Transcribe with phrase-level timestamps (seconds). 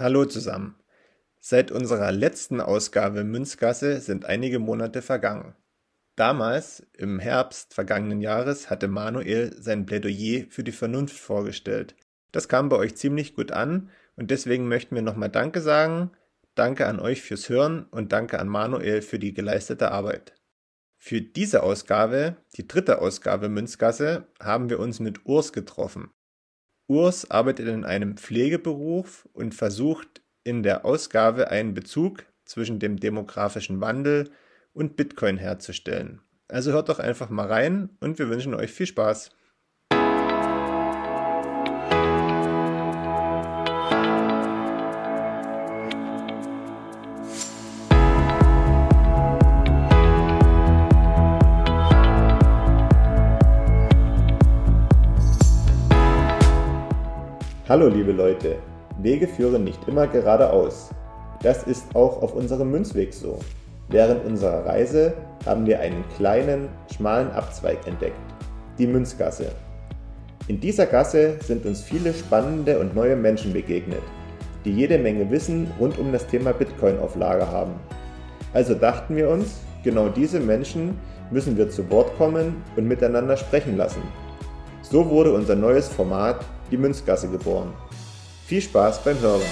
[0.00, 0.76] Hallo zusammen.
[1.40, 5.56] Seit unserer letzten Ausgabe Münzgasse sind einige Monate vergangen.
[6.14, 11.96] Damals, im Herbst vergangenen Jahres, hatte Manuel sein Plädoyer für die Vernunft vorgestellt.
[12.30, 16.12] Das kam bei euch ziemlich gut an und deswegen möchten wir nochmal Danke sagen.
[16.54, 20.32] Danke an euch fürs Hören und danke an Manuel für die geleistete Arbeit.
[20.96, 26.12] Für diese Ausgabe, die dritte Ausgabe Münzgasse, haben wir uns mit Urs getroffen.
[26.88, 33.82] Urs arbeitet in einem Pflegeberuf und versucht in der Ausgabe einen Bezug zwischen dem demografischen
[33.82, 34.30] Wandel
[34.72, 36.22] und Bitcoin herzustellen.
[36.48, 39.30] Also hört doch einfach mal rein und wir wünschen euch viel Spaß.
[57.68, 58.56] Hallo liebe Leute,
[59.02, 60.88] Wege führen nicht immer geradeaus.
[61.42, 63.40] Das ist auch auf unserem Münzweg so.
[63.90, 65.12] Während unserer Reise
[65.44, 68.16] haben wir einen kleinen, schmalen Abzweig entdeckt,
[68.78, 69.52] die Münzgasse.
[70.46, 74.00] In dieser Gasse sind uns viele spannende und neue Menschen begegnet,
[74.64, 77.74] die jede Menge Wissen rund um das Thema Bitcoin auf Lager haben.
[78.54, 80.98] Also dachten wir uns, genau diese Menschen
[81.30, 84.00] müssen wir zu Wort kommen und miteinander sprechen lassen.
[84.80, 87.72] So wurde unser neues Format die Münzgasse geboren.
[88.46, 89.42] Viel Spaß beim Hören!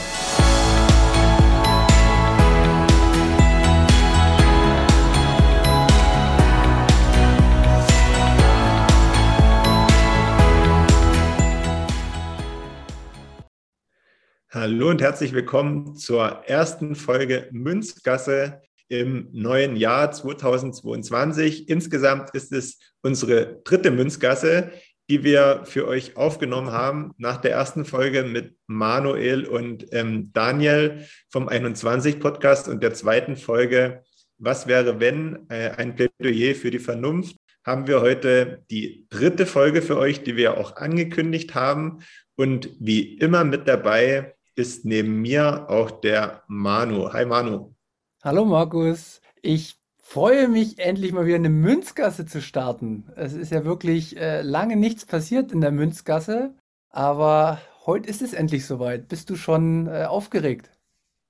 [14.51, 21.69] Hallo und herzlich willkommen zur ersten Folge Münzgasse im neuen Jahr 2022.
[21.69, 24.73] Insgesamt ist es unsere dritte Münzgasse
[25.09, 31.07] die wir für euch aufgenommen haben nach der ersten Folge mit Manuel und ähm, Daniel
[31.31, 34.03] vom 21 Podcast und der zweiten Folge
[34.39, 39.83] Was wäre wenn äh, ein Plädoyer für die Vernunft haben wir heute die dritte Folge
[39.83, 41.98] für euch, die wir auch angekündigt haben
[42.36, 47.13] und wie immer mit dabei ist neben mir auch der Manu.
[47.13, 47.75] Hi Manu.
[48.23, 49.20] Hallo Markus.
[49.42, 49.76] Ich
[50.08, 53.05] freue mich, endlich mal wieder eine Münzgasse zu starten.
[53.17, 56.55] Es ist ja wirklich äh, lange nichts passiert in der Münzgasse,
[56.90, 59.08] aber heute ist es endlich soweit.
[59.08, 60.70] Bist du schon äh, aufgeregt?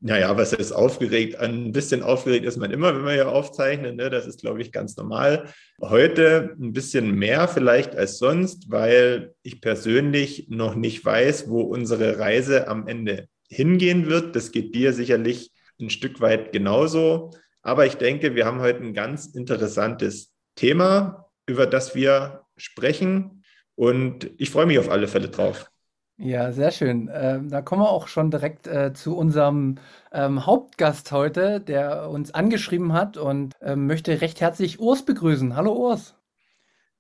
[0.01, 1.37] Naja, was ist aufgeregt?
[1.37, 3.97] Ein bisschen aufgeregt ist man immer, wenn wir hier aufzeichnen.
[3.97, 4.11] Ne?
[4.11, 5.49] Das ist, glaube ich, ganz normal.
[5.81, 12.19] Heute ein bisschen mehr vielleicht als sonst, weil ich persönlich noch nicht weiß, wo unsere
[12.19, 14.37] Reise am Ende hingehen wird.
[14.37, 15.51] Das geht dir sicherlich
[15.81, 17.31] ein Stück weit genauso.
[17.67, 23.43] Aber ich denke, wir haben heute ein ganz interessantes Thema, über das wir sprechen.
[23.75, 25.69] Und ich freue mich auf alle Fälle drauf.
[26.17, 27.11] Ja, sehr schön.
[27.13, 29.79] Ähm, da kommen wir auch schon direkt äh, zu unserem
[30.13, 35.57] ähm, Hauptgast heute, der uns angeschrieben hat und ähm, möchte recht herzlich Urs begrüßen.
[35.57, 36.15] Hallo Urs.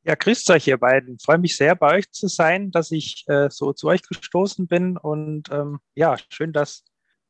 [0.02, 1.20] Ja, grüßt euch ihr beiden.
[1.20, 4.96] freue mich sehr, bei euch zu sein, dass ich äh, so zu euch gestoßen bin.
[4.96, 6.82] Und ähm, ja, schön, dass,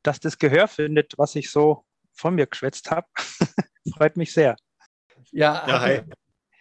[0.03, 1.86] dass das Gehör findet, was ich so
[2.17, 3.07] von mir geschwätzt habe.
[3.97, 4.57] Freut mich sehr.
[5.31, 6.01] Ja, ja hi.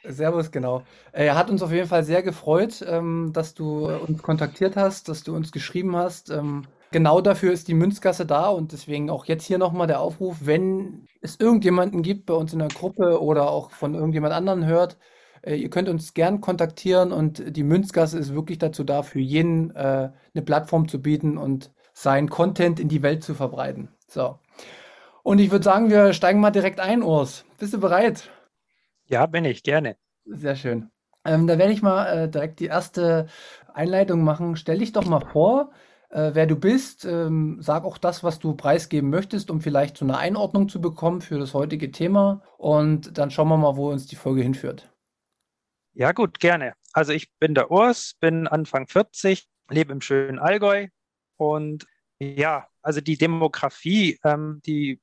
[0.08, 0.84] Servus, genau.
[1.12, 5.24] Er hat uns auf jeden Fall sehr gefreut, ähm, dass du uns kontaktiert hast, dass
[5.24, 6.30] du uns geschrieben hast.
[6.30, 10.38] Ähm, genau dafür ist die Münzgasse da und deswegen auch jetzt hier nochmal der Aufruf,
[10.42, 14.98] wenn es irgendjemanden gibt bei uns in der Gruppe oder auch von irgendjemand anderen hört,
[15.42, 19.76] äh, ihr könnt uns gern kontaktieren und die Münzgasse ist wirklich dazu da, für jeden
[19.76, 23.90] äh, eine Plattform zu bieten und seinen Content in die Welt zu verbreiten.
[24.08, 24.40] So.
[25.26, 27.46] Und ich würde sagen, wir steigen mal direkt ein, Urs.
[27.58, 28.30] Bist du bereit?
[29.08, 29.98] Ja, bin ich, gerne.
[30.24, 30.92] Sehr schön.
[31.26, 33.26] Ähm, da werde ich mal äh, direkt die erste
[33.74, 34.56] Einleitung machen.
[34.56, 35.72] Stell dich doch mal vor,
[36.12, 37.06] äh, wer du bist.
[37.06, 41.22] Ähm, sag auch das, was du preisgeben möchtest, um vielleicht so eine Einordnung zu bekommen
[41.22, 42.44] für das heutige Thema.
[42.60, 44.94] Und dann schauen wir mal, wo uns die Folge hinführt.
[45.94, 46.74] Ja, gut, gerne.
[46.94, 50.90] Also ich bin der Urs, bin Anfang 40, lebe im schönen Allgäu
[51.38, 51.88] und
[52.20, 55.02] ja, also die Demografie, ähm, die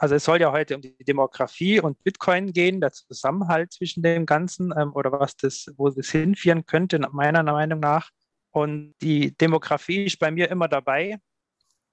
[0.00, 4.24] also es soll ja heute um die Demografie und Bitcoin gehen, der Zusammenhalt zwischen dem
[4.24, 8.08] Ganzen ähm, oder was das, wo das hinführen könnte, meiner Meinung nach.
[8.50, 11.18] Und die Demografie ist bei mir immer dabei.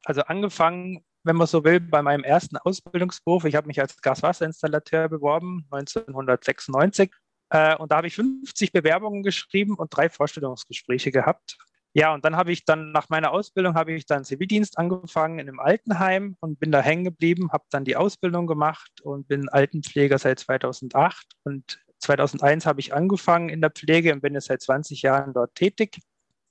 [0.05, 3.43] Also angefangen, wenn man so will, bei meinem ersten Ausbildungsberuf.
[3.43, 7.11] Ich habe mich als Gaswasserinstallateur beworben, 1996.
[7.49, 11.57] Äh, und da habe ich 50 Bewerbungen geschrieben und drei Vorstellungsgespräche gehabt.
[11.97, 15.49] Ja, und dann habe ich dann nach meiner Ausbildung habe ich dann Zivildienst angefangen in
[15.49, 20.19] einem Altenheim und bin da hängen geblieben, habe dann die Ausbildung gemacht und bin Altenpfleger
[20.19, 25.01] seit 2008 und 2001 habe ich angefangen in der Pflege und bin jetzt seit 20
[25.01, 25.97] Jahren dort tätig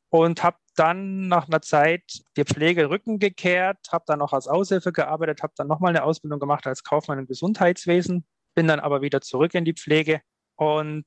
[0.08, 2.02] und habe dann nach einer Zeit
[2.36, 6.40] die Pflege Rücken gekehrt, habe dann noch als Aushilfe gearbeitet, habe dann nochmal eine Ausbildung
[6.40, 8.26] gemacht als Kaufmann im Gesundheitswesen,
[8.56, 10.22] bin dann aber wieder zurück in die Pflege.
[10.56, 11.04] Und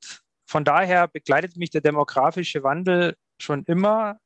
[0.47, 4.17] von daher begleitet mich der demografische Wandel schon immer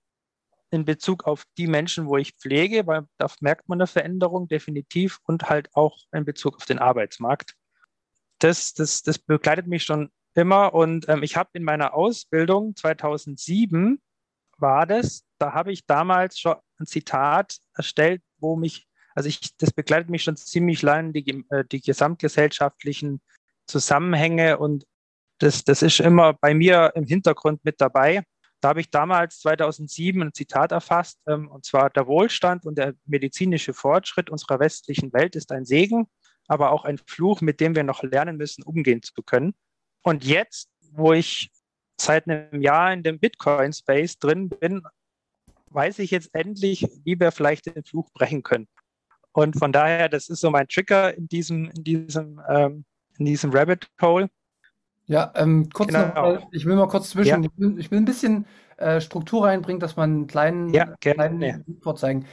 [0.74, 5.20] in Bezug auf die Menschen, wo ich pflege, weil da merkt man eine Veränderung definitiv
[5.24, 7.54] und halt auch in Bezug auf den Arbeitsmarkt.
[8.40, 14.02] Das, das, das begleitet mich schon immer und ähm, ich habe in meiner Ausbildung 2007
[14.58, 19.72] war das, da habe ich damals schon ein Zitat erstellt, wo mich, also ich, das
[19.72, 23.22] begleitet mich schon ziemlich lange, die, äh, die gesamtgesellschaftlichen
[23.68, 24.86] Zusammenhänge und
[25.38, 28.24] das, das ist immer bei mir im Hintergrund mit dabei.
[28.64, 32.94] Da habe ich damals 2007 ein Zitat erfasst, ähm, und zwar der Wohlstand und der
[33.06, 36.08] medizinische Fortschritt unserer westlichen Welt ist ein Segen,
[36.48, 39.54] aber auch ein Fluch, mit dem wir noch lernen müssen, umgehen zu können.
[40.02, 41.52] Und jetzt, wo ich
[42.00, 44.84] seit einem Jahr in dem Bitcoin-Space drin bin,
[45.72, 48.70] weiß ich jetzt endlich, wie wir vielleicht den Fluch brechen können.
[49.34, 52.86] Und von daher, das ist so mein Trigger in diesem, in diesem, ähm,
[53.18, 54.30] in diesem Rabbit Hole.
[55.06, 56.08] Ja, ähm, kurz genau.
[56.08, 57.50] noch, mal, ich will mal kurz zwischen, ja.
[57.50, 58.46] ich, will, ich, will, ein bisschen
[58.78, 61.66] äh, Struktur reinbringen, dass man einen kleinen, ja, kleinen
[61.96, 62.26] zeigen.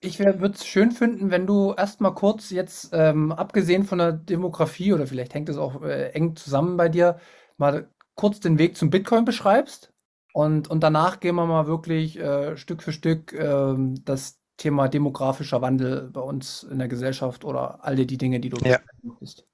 [0.00, 4.92] Ich würde es schön finden, wenn du erstmal kurz jetzt, ähm, abgesehen von der Demografie
[4.92, 7.18] oder vielleicht hängt es auch äh, eng zusammen bei dir,
[7.58, 9.92] mal kurz den Weg zum Bitcoin beschreibst.
[10.32, 13.74] Und, und danach gehen wir mal wirklich äh, Stück für Stück äh,
[14.04, 18.56] das Thema demografischer Wandel bei uns in der Gesellschaft oder all die Dinge, die du
[18.68, 18.78] ja.
[19.18, 19.46] bist.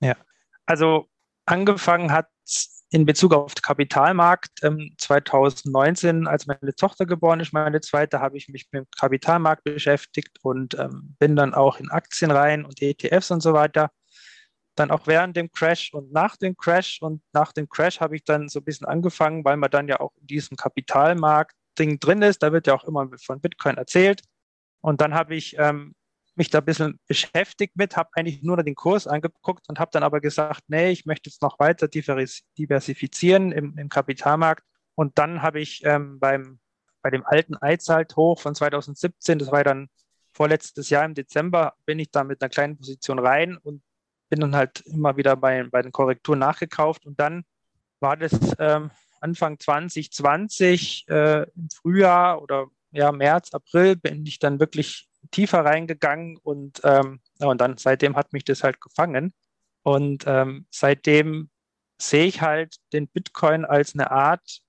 [0.00, 0.16] Ja,
[0.66, 1.06] also
[1.50, 2.28] angefangen hat
[2.90, 8.36] in Bezug auf den Kapitalmarkt ähm, 2019, als meine Tochter geboren ist, meine zweite, habe
[8.36, 12.82] ich mich mit dem Kapitalmarkt beschäftigt und ähm, bin dann auch in Aktien rein und
[12.82, 13.90] ETFs und so weiter.
[14.74, 17.00] Dann auch während dem Crash und nach dem Crash.
[17.00, 20.00] Und nach dem Crash habe ich dann so ein bisschen angefangen, weil man dann ja
[20.00, 22.42] auch in diesem Kapitalmarkt-Ding drin ist.
[22.42, 24.22] Da wird ja auch immer von Bitcoin erzählt.
[24.80, 25.94] Und dann habe ich ähm,
[26.40, 30.02] mich da ein bisschen beschäftigt mit, habe eigentlich nur den Kurs angeguckt und habe dann
[30.02, 34.64] aber gesagt, nee, ich möchte jetzt noch weiter diversifizieren im, im Kapitalmarkt.
[34.94, 36.58] Und dann habe ich ähm, beim,
[37.02, 39.90] bei dem alten Eizalt-Hoch von 2017, das war dann
[40.32, 43.82] vorletztes Jahr im Dezember, bin ich da mit einer kleinen Position rein und
[44.30, 47.04] bin dann halt immer wieder bei, bei den Korrekturen nachgekauft.
[47.04, 47.44] Und dann
[48.00, 48.90] war das ähm,
[49.20, 56.36] Anfang 2020 äh, im Frühjahr oder ja, März, April bin ich dann wirklich tiefer reingegangen
[56.38, 59.32] und, ähm, ja, und dann seitdem hat mich das halt gefangen.
[59.82, 61.50] Und ähm, seitdem
[61.98, 64.60] sehe ich halt den Bitcoin als eine Art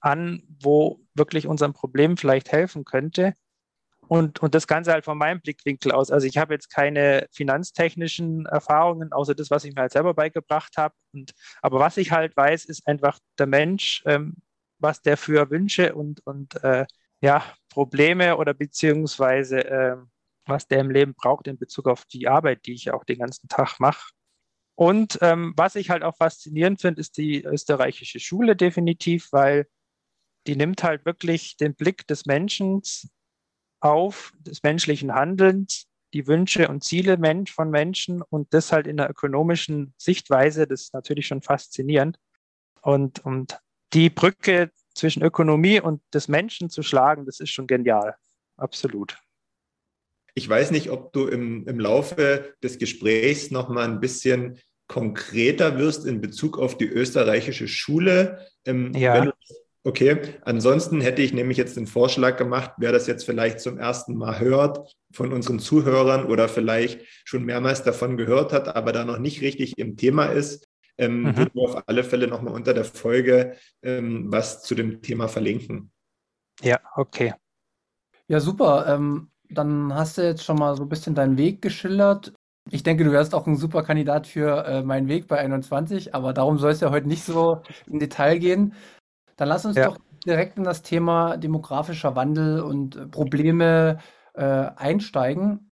[0.00, 3.34] an, wo wirklich unserem Problem vielleicht helfen könnte.
[4.08, 6.10] Und, und das Ganze halt von meinem Blickwinkel aus.
[6.10, 10.76] Also ich habe jetzt keine finanztechnischen Erfahrungen, außer das, was ich mir halt selber beigebracht
[10.76, 10.94] habe.
[11.12, 11.32] Und,
[11.62, 14.34] aber was ich halt weiß, ist einfach der Mensch, ähm,
[14.78, 16.86] was der für Wünsche und, und äh,
[17.20, 19.96] ja, Probleme oder beziehungsweise äh,
[20.46, 23.48] was der im Leben braucht in Bezug auf die Arbeit, die ich auch den ganzen
[23.48, 24.12] Tag mache.
[24.74, 29.66] Und ähm, was ich halt auch faszinierend finde, ist die österreichische Schule definitiv, weil
[30.46, 32.82] die nimmt halt wirklich den Blick des Menschen
[33.80, 39.10] auf, des menschlichen Handelns, die Wünsche und Ziele von Menschen und das halt in der
[39.10, 42.18] ökonomischen Sichtweise, das ist natürlich schon faszinierend.
[42.82, 43.60] Und, und
[43.92, 48.14] die Brücke zwischen Ökonomie und des Menschen zu schlagen, das ist schon genial.
[48.56, 49.16] Absolut.
[50.34, 55.78] Ich weiß nicht, ob du im, im Laufe des Gesprächs noch mal ein bisschen konkreter
[55.78, 58.46] wirst in Bezug auf die österreichische Schule.
[58.64, 59.24] Ähm, ja.
[59.24, 59.32] Du,
[59.84, 64.16] okay, ansonsten hätte ich nämlich jetzt den Vorschlag gemacht, wer das jetzt vielleicht zum ersten
[64.16, 69.18] Mal hört von unseren Zuhörern oder vielleicht schon mehrmals davon gehört hat, aber da noch
[69.18, 70.68] nicht richtig im Thema ist,
[70.98, 71.36] ähm, mhm.
[71.36, 75.90] würden wir auf alle Fälle nochmal unter der Folge ähm, was zu dem Thema verlinken.
[76.62, 77.34] Ja, okay.
[78.28, 78.86] Ja, super.
[78.86, 82.32] Ähm, dann hast du jetzt schon mal so ein bisschen deinen Weg geschildert.
[82.70, 86.32] Ich denke, du wärst auch ein super Kandidat für äh, meinen Weg bei 21, aber
[86.32, 88.74] darum soll es ja heute nicht so im Detail gehen.
[89.36, 89.86] Dann lass uns ja.
[89.86, 93.98] doch direkt in das Thema demografischer Wandel und äh, Probleme
[94.34, 95.70] äh, einsteigen.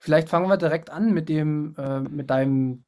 [0.00, 2.84] Vielleicht fangen wir direkt an mit dem, äh, mit deinem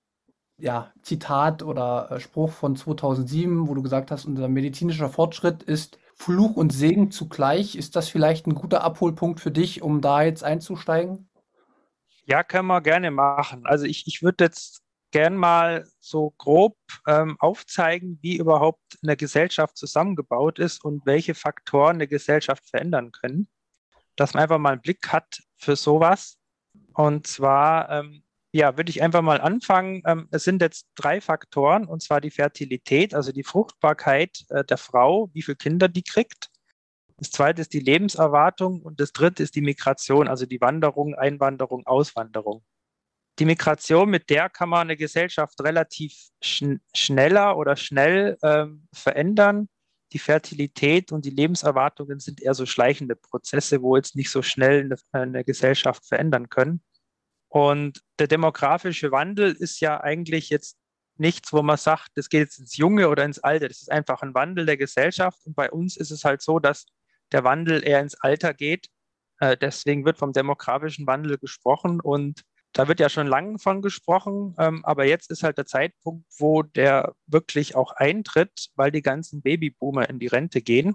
[0.58, 5.98] ja, Zitat oder äh, Spruch von 2007, wo du gesagt hast, unser medizinischer Fortschritt ist
[6.14, 7.76] Fluch und Segen zugleich.
[7.76, 11.30] Ist das vielleicht ein guter Abholpunkt für dich, um da jetzt einzusteigen?
[12.24, 13.64] Ja, können wir gerne machen.
[13.64, 19.76] Also ich, ich würde jetzt gern mal so grob ähm, aufzeigen, wie überhaupt eine Gesellschaft
[19.76, 23.48] zusammengebaut ist und welche Faktoren eine Gesellschaft verändern können.
[24.16, 26.36] Dass man einfach mal einen Blick hat für sowas.
[26.94, 30.02] Und zwar ähm, ja, würde ich einfach mal anfangen.
[30.06, 34.78] Ähm, es sind jetzt drei Faktoren, und zwar die Fertilität, also die Fruchtbarkeit äh, der
[34.78, 36.48] Frau, wie viele Kinder die kriegt.
[37.18, 41.84] Das zweite ist die Lebenserwartung und das dritte ist die Migration, also die Wanderung, Einwanderung,
[41.86, 42.64] Auswanderung.
[43.38, 46.12] Die Migration, mit der kann man eine Gesellschaft relativ
[46.42, 49.68] schn schneller oder schnell ähm, verändern.
[50.12, 54.84] Die Fertilität und die Lebenserwartungen sind eher so schleichende Prozesse, wo jetzt nicht so schnell
[54.84, 56.82] eine, eine Gesellschaft verändern können.
[57.48, 60.76] Und der demografische Wandel ist ja eigentlich jetzt
[61.16, 63.68] nichts, wo man sagt, das geht jetzt ins Junge oder ins Alte.
[63.68, 65.38] Das ist einfach ein Wandel der Gesellschaft.
[65.46, 66.86] Und bei uns ist es halt so, dass
[67.32, 68.88] der Wandel eher ins Alter geht.
[69.40, 72.00] Äh, deswegen wird vom demografischen Wandel gesprochen.
[72.00, 76.26] Und da wird ja schon lange von gesprochen, ähm, aber jetzt ist halt der Zeitpunkt,
[76.38, 80.94] wo der wirklich auch eintritt, weil die ganzen Babyboomer in die Rente gehen.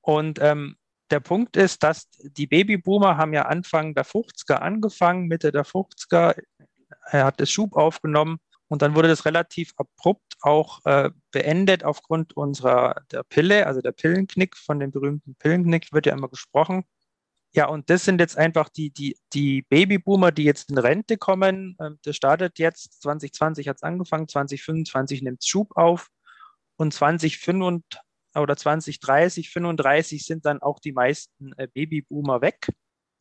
[0.00, 0.76] Und ähm,
[1.10, 6.36] der Punkt ist, dass die Babyboomer haben ja Anfang der 50er angefangen, Mitte der 50er,
[7.06, 8.38] er hat das Schub aufgenommen
[8.68, 13.92] und dann wurde das relativ abrupt auch äh, beendet aufgrund unserer der Pille, also der
[13.92, 16.84] Pillenknick, von dem berühmten Pillenknick wird ja immer gesprochen.
[17.52, 21.76] Ja, und das sind jetzt einfach die, die, die Babyboomer, die jetzt in Rente kommen.
[21.80, 26.08] Ähm, das startet jetzt, 2020 hat es angefangen, 2025 nimmt es Schub auf
[26.76, 32.68] und 2025 oder 2030, 35 sind dann auch die meisten äh, Babyboomer weg.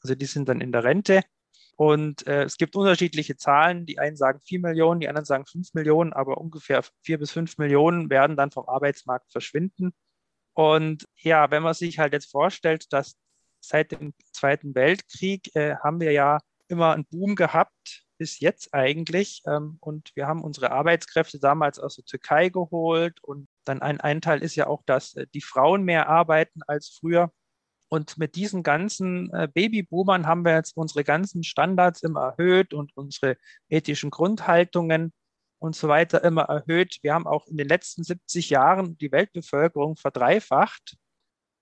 [0.01, 1.21] Also die sind dann in der Rente.
[1.75, 3.85] Und äh, es gibt unterschiedliche Zahlen.
[3.85, 7.57] Die einen sagen 4 Millionen, die anderen sagen 5 Millionen, aber ungefähr 4 bis 5
[7.57, 9.93] Millionen werden dann vom Arbeitsmarkt verschwinden.
[10.53, 13.15] Und ja, wenn man sich halt jetzt vorstellt, dass
[13.61, 19.41] seit dem Zweiten Weltkrieg äh, haben wir ja immer einen Boom gehabt, bis jetzt eigentlich.
[19.47, 23.23] Ähm, und wir haben unsere Arbeitskräfte damals aus der Türkei geholt.
[23.23, 26.89] Und dann ein, ein Teil ist ja auch, dass äh, die Frauen mehr arbeiten als
[26.99, 27.31] früher.
[27.87, 32.95] Und mit diesen ganzen äh, Babyboomern haben wir jetzt unsere ganzen Standards immer erhöht und
[32.95, 33.37] unsere
[33.69, 35.13] ethischen Grundhaltungen
[35.59, 36.99] und so weiter immer erhöht.
[37.01, 40.97] Wir haben auch in den letzten 70 Jahren die Weltbevölkerung verdreifacht.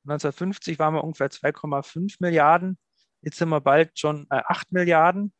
[0.05, 2.77] 1950 waren wir ungefähr 2,5 Milliarden.
[3.21, 5.33] Jetzt sind wir bald schon äh, 8 Milliarden.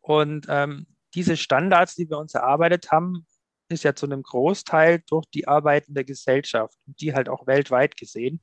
[0.00, 3.26] Und ähm, diese Standards, die wir uns erarbeitet haben,
[3.72, 8.40] ist ja zu einem Großteil durch die arbeitende Gesellschaft und die halt auch weltweit gesehen.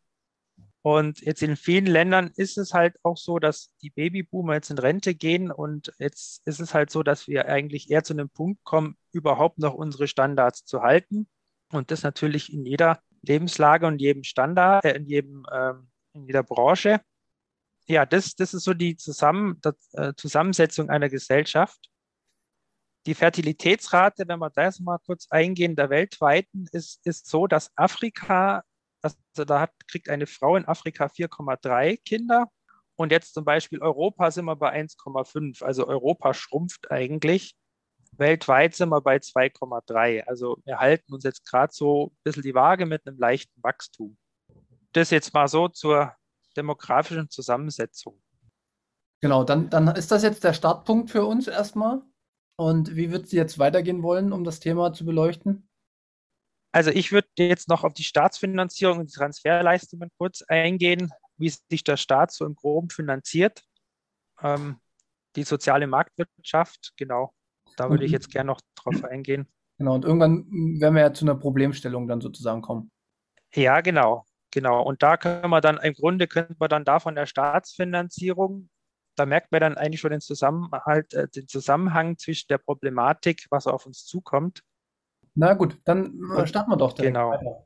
[0.82, 4.78] Und jetzt in vielen Ländern ist es halt auch so, dass die Babyboomer jetzt in
[4.78, 8.64] Rente gehen und jetzt ist es halt so, dass wir eigentlich eher zu einem Punkt
[8.64, 11.28] kommen, überhaupt noch unsere Standards zu halten.
[11.72, 15.74] Und das natürlich in jeder Lebenslage und jedem Standard, äh, in, jedem, äh,
[16.14, 17.02] in jeder Branche.
[17.88, 21.90] Ja, das, das ist so die Zusammen, das, äh, Zusammensetzung einer Gesellschaft.
[23.06, 28.64] Die Fertilitätsrate, wenn wir das mal kurz eingehen, der weltweiten, ist, ist so, dass Afrika,
[29.02, 32.48] also da hat, kriegt eine Frau in Afrika 4,3 Kinder
[33.00, 35.64] und jetzt zum Beispiel Europa sind wir bei 1,5.
[35.64, 37.56] Also Europa schrumpft eigentlich.
[38.18, 40.26] Weltweit sind wir bei 2,3.
[40.26, 44.18] Also wir halten uns jetzt gerade so ein bisschen die Waage mit einem leichten Wachstum.
[44.92, 46.14] Das jetzt mal so zur
[46.58, 48.22] demografischen Zusammensetzung.
[49.22, 52.02] Genau, dann, dann ist das jetzt der Startpunkt für uns erstmal.
[52.60, 55.70] Und wie wird es jetzt weitergehen wollen, um das Thema zu beleuchten?
[56.74, 61.86] Also ich würde jetzt noch auf die Staatsfinanzierung und die Transferleistungen kurz eingehen, wie sich
[61.86, 63.64] der Staat so im Groben finanziert.
[64.42, 64.82] Ähm,
[65.38, 67.34] die soziale Marktwirtschaft, genau.
[67.78, 69.48] Da würde ich jetzt gerne noch drauf eingehen.
[69.78, 70.46] Genau, und irgendwann
[70.82, 72.92] werden wir ja zu einer Problemstellung dann sozusagen kommen.
[73.56, 74.84] Ja, genau, genau.
[74.84, 78.70] Und da können wir dann, im Grunde könnten wir dann da von der Staatsfinanzierung,
[79.20, 83.68] da merkt man dann eigentlich schon den Zusammenhalt, äh, den Zusammenhang zwischen der Problematik, was
[83.68, 84.64] auf uns zukommt.
[85.36, 87.32] Na gut, dann äh, starten wir doch direkt Genau.
[87.32, 87.66] Weiter.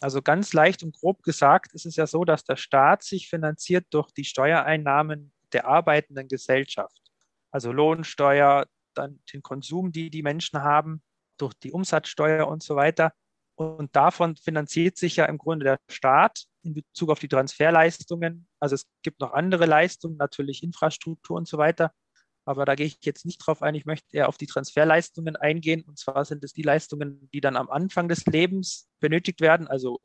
[0.00, 3.86] Also ganz leicht und grob gesagt ist es ja so, dass der Staat sich finanziert
[3.90, 7.02] durch die Steuereinnahmen der arbeitenden Gesellschaft.
[7.50, 11.02] Also Lohnsteuer, dann den Konsum, die die Menschen haben,
[11.36, 13.12] durch die Umsatzsteuer und so weiter.
[13.56, 18.48] Und davon finanziert sich ja im Grunde der Staat in Bezug auf die Transferleistungen.
[18.60, 21.92] Also es gibt noch andere Leistungen, natürlich Infrastruktur und so weiter.
[22.44, 23.74] Aber da gehe ich jetzt nicht drauf ein.
[23.74, 25.84] Ich möchte eher auf die Transferleistungen eingehen.
[25.86, 30.00] Und zwar sind es die Leistungen, die dann am Anfang des Lebens benötigt werden, also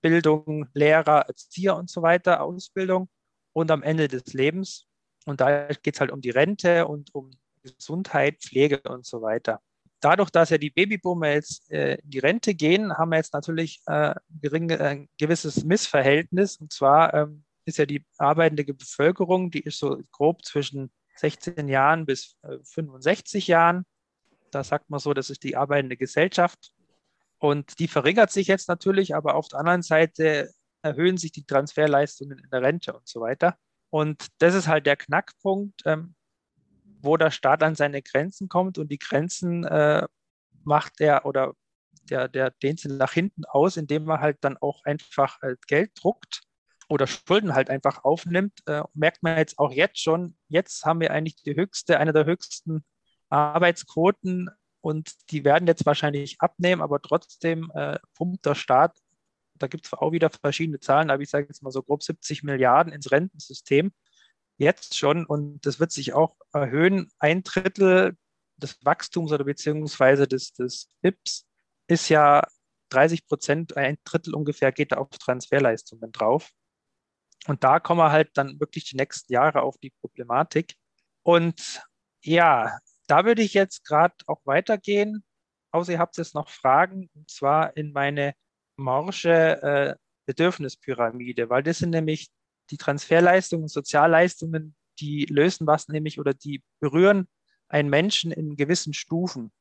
[0.00, 3.08] Bildung, Lehrer, Erzieher und so weiter, Ausbildung
[3.52, 4.86] und am Ende des Lebens.
[5.26, 7.30] Und da geht es halt um die Rente und um
[7.62, 9.60] Gesundheit, Pflege und so weiter.
[10.00, 13.80] Dadurch, dass ja die Babyboomer jetzt äh, in die Rente gehen, haben wir jetzt natürlich
[13.86, 16.56] äh, gering, äh, ein gewisses Missverhältnis.
[16.56, 22.06] Und zwar ähm, ist ja die arbeitende Bevölkerung, die ist so grob zwischen 16 Jahren
[22.06, 23.84] bis 65 äh, Jahren.
[24.50, 26.72] Da sagt man so, das ist die arbeitende Gesellschaft.
[27.38, 30.50] Und die verringert sich jetzt natürlich, aber auf der anderen Seite
[30.82, 33.56] erhöhen sich die Transferleistungen in der Rente und so weiter.
[33.90, 35.82] Und das ist halt der Knackpunkt.
[35.84, 36.14] Ähm,
[37.02, 40.06] wo der Staat an seine Grenzen kommt und die Grenzen äh,
[40.64, 41.54] macht er oder
[42.10, 45.92] der, der dehnt sie nach hinten aus, indem man halt dann auch einfach äh, Geld
[45.94, 46.42] druckt
[46.88, 51.10] oder Schulden halt einfach aufnimmt, äh, merkt man jetzt auch jetzt schon, jetzt haben wir
[51.10, 52.84] eigentlich die höchste, eine der höchsten
[53.28, 58.98] Arbeitsquoten und die werden jetzt wahrscheinlich abnehmen, aber trotzdem äh, pumpt der Staat,
[59.54, 62.42] da gibt es auch wieder verschiedene Zahlen, aber ich sage jetzt mal so grob 70
[62.42, 63.92] Milliarden ins Rentensystem
[64.56, 67.10] jetzt schon und das wird sich auch erhöhen.
[67.18, 68.16] Ein Drittel
[68.56, 71.46] des Wachstums oder beziehungsweise des, des BIPs
[71.86, 72.46] ist ja
[72.90, 76.50] 30 Prozent, ein Drittel ungefähr geht da auf Transferleistungen drauf.
[77.46, 80.74] Und da kommen wir halt dann wirklich die nächsten Jahre auf die Problematik.
[81.22, 81.82] Und
[82.22, 85.24] ja, da würde ich jetzt gerade auch weitergehen,
[85.72, 88.34] außer ihr habt jetzt noch Fragen, und zwar in meine
[88.76, 89.94] morsche äh,
[90.26, 92.28] Bedürfnispyramide, weil das sind nämlich
[92.70, 97.28] die Transferleistungen, Sozialleistungen, die lösen was nämlich oder die berühren
[97.68, 99.52] einen Menschen in gewissen Stufen.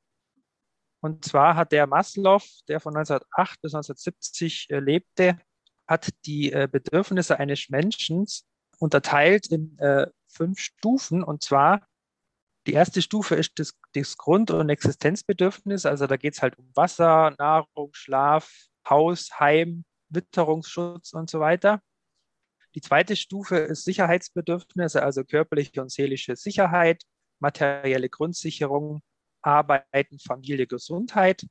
[1.02, 5.40] Und zwar hat der Maslow, der von 1908 bis 1970 äh, lebte,
[5.88, 8.26] hat die äh, Bedürfnisse eines Menschen
[8.80, 11.24] unterteilt in äh, fünf Stufen.
[11.24, 11.88] Und zwar
[12.68, 15.86] die erste Stufe ist das, das Grund- und Existenzbedürfnis.
[15.86, 18.52] Also da geht es halt um Wasser, Nahrung, Schlaf,
[18.88, 21.82] Haus, Heim, Witterungsschutz und so weiter.
[22.76, 27.04] Die zweite Stufe ist Sicherheitsbedürfnisse, also körperliche und seelische Sicherheit,
[27.40, 29.02] materielle Grundsicherung,
[29.42, 31.46] Arbeiten, Familie, Gesundheit.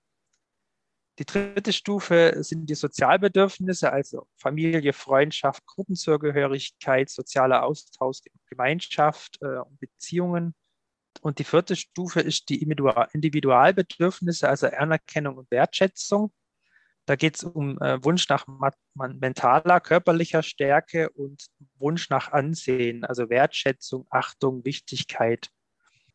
[1.18, 8.18] Die dritte Stufe sind die Sozialbedürfnisse, also Familie, Freundschaft, Gruppenzugehörigkeit, sozialer Austausch,
[8.50, 10.54] Gemeinschaft äh, Beziehungen.
[11.22, 16.32] Und die vierte Stufe ist die Individualbedürfnisse, also Anerkennung und Wertschätzung.
[17.06, 18.46] Da geht es um äh, Wunsch nach
[18.94, 21.46] mentaler, körperlicher Stärke und
[21.78, 25.48] Wunsch nach Ansehen, also Wertschätzung, Achtung, Wichtigkeit.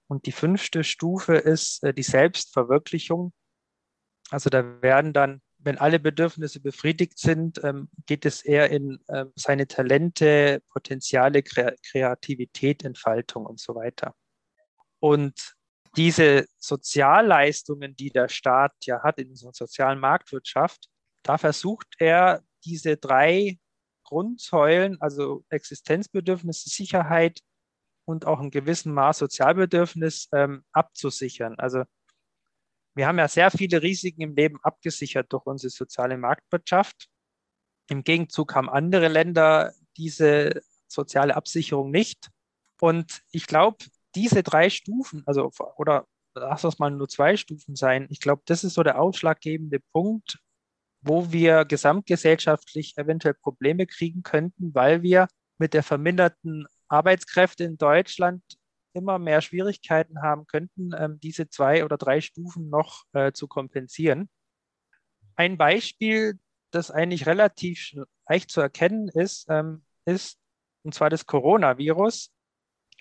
[0.08, 3.34] Und die fünfte Stufe ist äh, die Selbstverwirklichung.
[4.31, 9.25] Also da werden dann, wenn alle Bedürfnisse befriedigt sind, ähm, geht es eher in äh,
[9.35, 14.15] seine Talente, Potenziale, Kre Kreativität, Entfaltung und so weiter.
[15.00, 15.53] Und
[15.97, 20.88] diese Sozialleistungen, die der Staat ja hat in unserer sozialen Marktwirtschaft,
[21.23, 23.60] da versucht er diese drei
[24.03, 27.41] Grundsäulen, also Existenzbedürfnisse, Sicherheit,
[28.06, 31.56] und auch ein gewissen Maß Sozialbedürfnis ähm, abzusichern.
[31.58, 31.84] Also
[32.95, 37.08] wir haben ja sehr viele Risiken im Leben abgesichert durch unsere soziale Marktwirtschaft.
[37.89, 42.30] Im Gegenzug haben andere Länder diese soziale Absicherung nicht.
[42.80, 43.77] Und ich glaube,
[44.15, 48.63] diese drei Stufen, also oder lass das mal nur zwei Stufen sein, ich glaube, das
[48.63, 50.39] ist so der ausschlaggebende Punkt,
[51.01, 55.27] wo wir gesamtgesellschaftlich eventuell Probleme kriegen könnten, weil wir
[55.58, 58.43] mit der verminderten Arbeitskräfte in Deutschland
[58.93, 64.30] immer mehr Schwierigkeiten haben könnten, ähm, diese zwei oder drei Stufen noch äh, zu kompensieren.
[65.36, 66.39] Ein Beispiel,
[66.71, 67.93] das eigentlich relativ
[68.27, 70.39] leicht zu erkennen ist, ähm, ist,
[70.84, 72.32] und zwar das Coronavirus.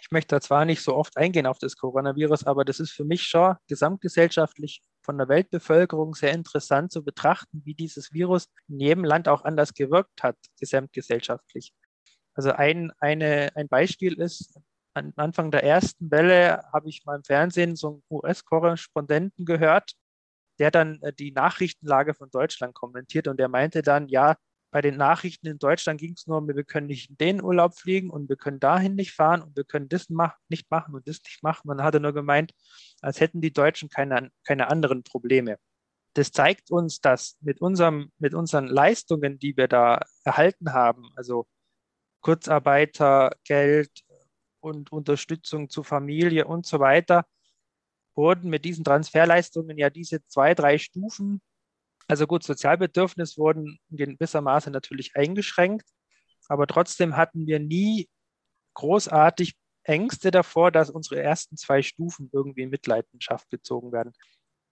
[0.00, 3.04] Ich möchte da zwar nicht so oft eingehen auf das Coronavirus, aber das ist für
[3.04, 9.04] mich schon gesamtgesellschaftlich von der Weltbevölkerung sehr interessant zu betrachten, wie dieses Virus in jedem
[9.04, 11.74] Land auch anders gewirkt hat, gesamtgesellschaftlich.
[12.34, 14.58] Also ein, eine, ein Beispiel ist,
[15.06, 19.92] am Anfang der ersten Welle habe ich mal im Fernsehen so einen US-Korrespondenten gehört,
[20.58, 24.36] der dann äh, die Nachrichtenlage von Deutschland kommentiert und der meinte dann, ja,
[24.72, 27.76] bei den Nachrichten in Deutschland ging es nur um, wir können nicht in den Urlaub
[27.76, 31.08] fliegen und wir können dahin nicht fahren und wir können das mach, nicht machen und
[31.08, 31.66] das nicht machen.
[31.66, 32.52] Man hatte nur gemeint,
[33.00, 35.56] als hätten die Deutschen keine, keine anderen Probleme.
[36.14, 41.46] Das zeigt uns, dass mit, unserem, mit unseren Leistungen, die wir da erhalten haben, also
[42.20, 43.90] Kurzarbeitergeld
[44.60, 47.26] und Unterstützung zur Familie und so weiter,
[48.14, 51.40] wurden mit diesen Transferleistungen ja diese zwei, drei Stufen,
[52.08, 55.86] also gut, Sozialbedürfnis wurden in gewisser Maße natürlich eingeschränkt,
[56.48, 58.08] aber trotzdem hatten wir nie
[58.74, 64.12] großartig Ängste davor, dass unsere ersten zwei Stufen irgendwie in Mitleidenschaft gezogen werden.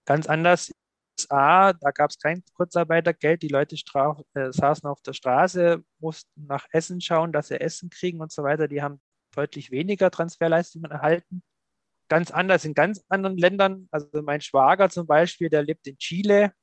[0.05, 0.71] Ganz anders
[1.19, 6.65] USA, da gab es kein Kurzarbeitergeld, die Leute äh, saßen auf der Straße, mussten nach
[6.71, 8.67] Essen schauen, dass sie Essen kriegen und so weiter.
[8.67, 9.01] Die haben
[9.39, 11.43] deutlich weniger Transferleistungen erhalten.
[12.09, 13.87] Ganz anders in ganz anderen Ländern.
[13.91, 16.53] Also mein Schwager zum Beispiel, der lebt in Chile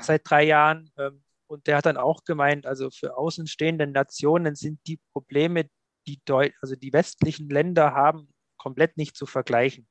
[0.00, 4.80] seit drei Jahren ähm, und der hat dann auch gemeint, also für außenstehende Nationen sind
[4.86, 5.68] die Probleme,
[6.06, 9.86] die, Deu also die westlichen Länder haben, komplett nicht zu vergleichen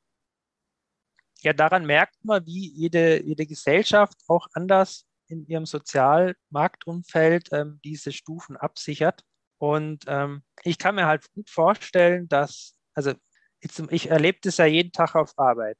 [1.44, 8.12] ja, daran merkt man, wie jede, jede Gesellschaft auch anders in ihrem Sozialmarktumfeld ähm, diese
[8.12, 9.24] Stufen absichert.
[9.64, 13.14] Und ähm, ich kann mir halt gut vorstellen, dass, also
[13.62, 15.78] ich erlebe das ja jeden Tag auf Arbeit.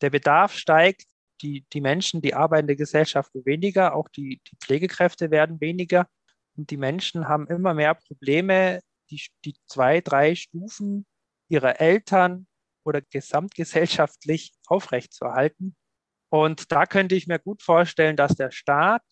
[0.00, 1.06] Der Bedarf steigt,
[1.42, 6.06] die, die Menschen, die arbeitende Gesellschaft weniger, auch die, die Pflegekräfte werden weniger.
[6.56, 8.78] Und die Menschen haben immer mehr Probleme,
[9.10, 11.04] die, die zwei, drei Stufen
[11.48, 12.46] ihrer Eltern
[12.84, 15.74] oder gesamtgesellschaftlich aufrechtzuerhalten.
[16.28, 19.02] Und da könnte ich mir gut vorstellen, dass der Staat,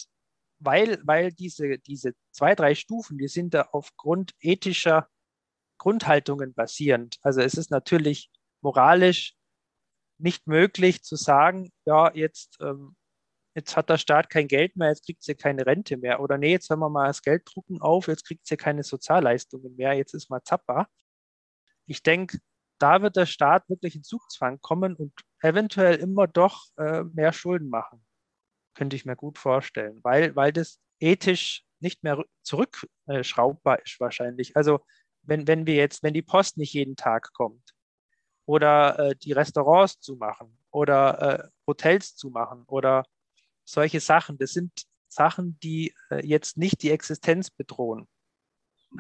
[0.61, 5.09] weil, weil diese, diese zwei, drei Stufen, die sind da aufgrund ethischer
[5.79, 7.18] Grundhaltungen basierend.
[7.23, 9.35] Also es ist natürlich moralisch
[10.18, 12.97] nicht möglich zu sagen, ja, jetzt, ähm,
[13.55, 16.21] jetzt hat der Staat kein Geld mehr, jetzt kriegt sie keine Rente mehr.
[16.21, 19.92] Oder nee, jetzt hören wir mal das Gelddrucken auf, jetzt kriegt sie keine Sozialleistungen mehr,
[19.92, 20.88] jetzt ist mal Zappa.
[21.87, 22.38] Ich denke,
[22.79, 27.68] da wird der Staat wirklich in Zugzwang kommen und eventuell immer doch äh, mehr Schulden
[27.68, 28.05] machen.
[28.79, 34.57] Könnte ich mir gut vorstellen, weil, weil das ethisch nicht mehr zurückschraubbar ist wahrscheinlich.
[34.57, 34.79] Also
[35.23, 37.75] wenn, wenn wir jetzt, wenn die Post nicht jeden Tag kommt
[38.47, 43.05] oder äh, die Restaurants zumachen oder äh, Hotels zumachen oder
[43.64, 48.07] solche Sachen, das sind Sachen, die äh, jetzt nicht die Existenz bedrohen.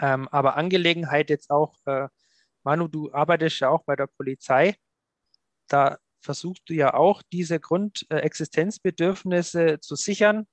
[0.02, 2.08] Ähm, aber Angelegenheit jetzt auch, äh,
[2.64, 4.74] Manu, du arbeitest ja auch bei der Polizei,
[5.68, 10.46] da versuchst du ja auch diese Grundexistenzbedürfnisse zu sichern.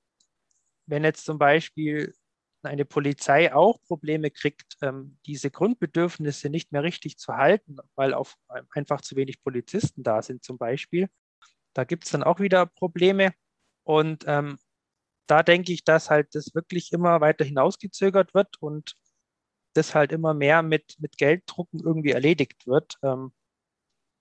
[0.86, 2.14] Wenn jetzt zum Beispiel
[2.62, 8.36] eine Polizei auch Probleme kriegt, ähm, diese Grundbedürfnisse nicht mehr richtig zu halten, weil auf,
[8.70, 11.10] einfach zu wenig Polizisten da sind zum Beispiel.
[11.74, 13.34] Da gibt es dann auch wieder Probleme.
[13.84, 14.58] Und ähm,
[15.26, 18.94] da denke ich, dass halt das wirklich immer weiter hinausgezögert wird und
[19.74, 22.96] das halt immer mehr mit, mit Gelddrucken irgendwie erledigt wird.
[23.02, 23.34] Ähm,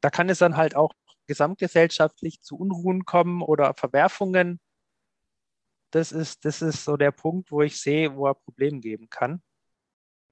[0.02, 0.92] da kann es dann halt auch
[1.28, 4.60] gesamtgesellschaftlich zu Unruhen kommen oder Verwerfungen
[5.96, 9.42] das ist, das ist so der Punkt, wo ich sehe, wo er Probleme geben kann.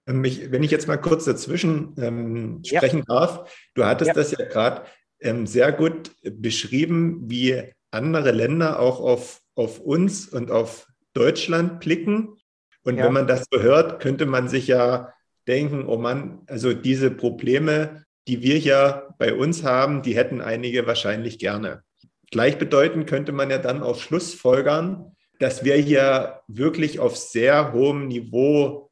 [0.06, 3.16] Ähm, ich, wenn ich jetzt mal kurz dazwischen ähm, sprechen ja.
[3.16, 4.14] darf, du hattest ja.
[4.14, 4.84] das ja gerade
[5.22, 12.36] ähm, sehr gut beschrieben, wie andere Länder auch auf, auf uns und auf Deutschland blicken.
[12.84, 13.06] Und ja.
[13.06, 15.14] wenn man das so hört, könnte man sich ja
[15.48, 20.88] denken, oh Mann, also diese Probleme, die wir ja bei uns haben, die hätten einige
[20.88, 21.84] wahrscheinlich gerne.
[22.32, 28.08] Gleichbedeutend könnte man ja dann auf Schluss folgern, dass wir hier wirklich auf sehr hohem
[28.08, 28.92] Niveau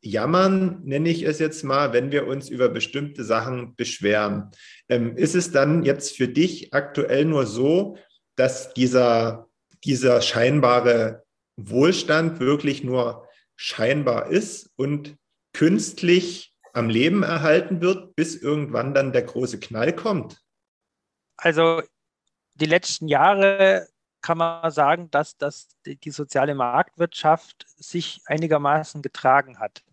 [0.00, 4.50] jammern, nenne ich es jetzt mal, wenn wir uns über bestimmte Sachen beschweren.
[4.88, 7.98] Ähm, ist es dann jetzt für dich aktuell nur so,
[8.36, 9.48] dass dieser,
[9.84, 11.24] dieser scheinbare
[11.56, 15.16] Wohlstand wirklich nur scheinbar ist und
[15.52, 20.42] künstlich am Leben erhalten wird, bis irgendwann dann der große Knall kommt?
[21.36, 21.82] Also
[22.54, 23.88] die letzten Jahre
[24.20, 29.84] kann man sagen, dass, dass die soziale Marktwirtschaft sich einigermaßen getragen hat.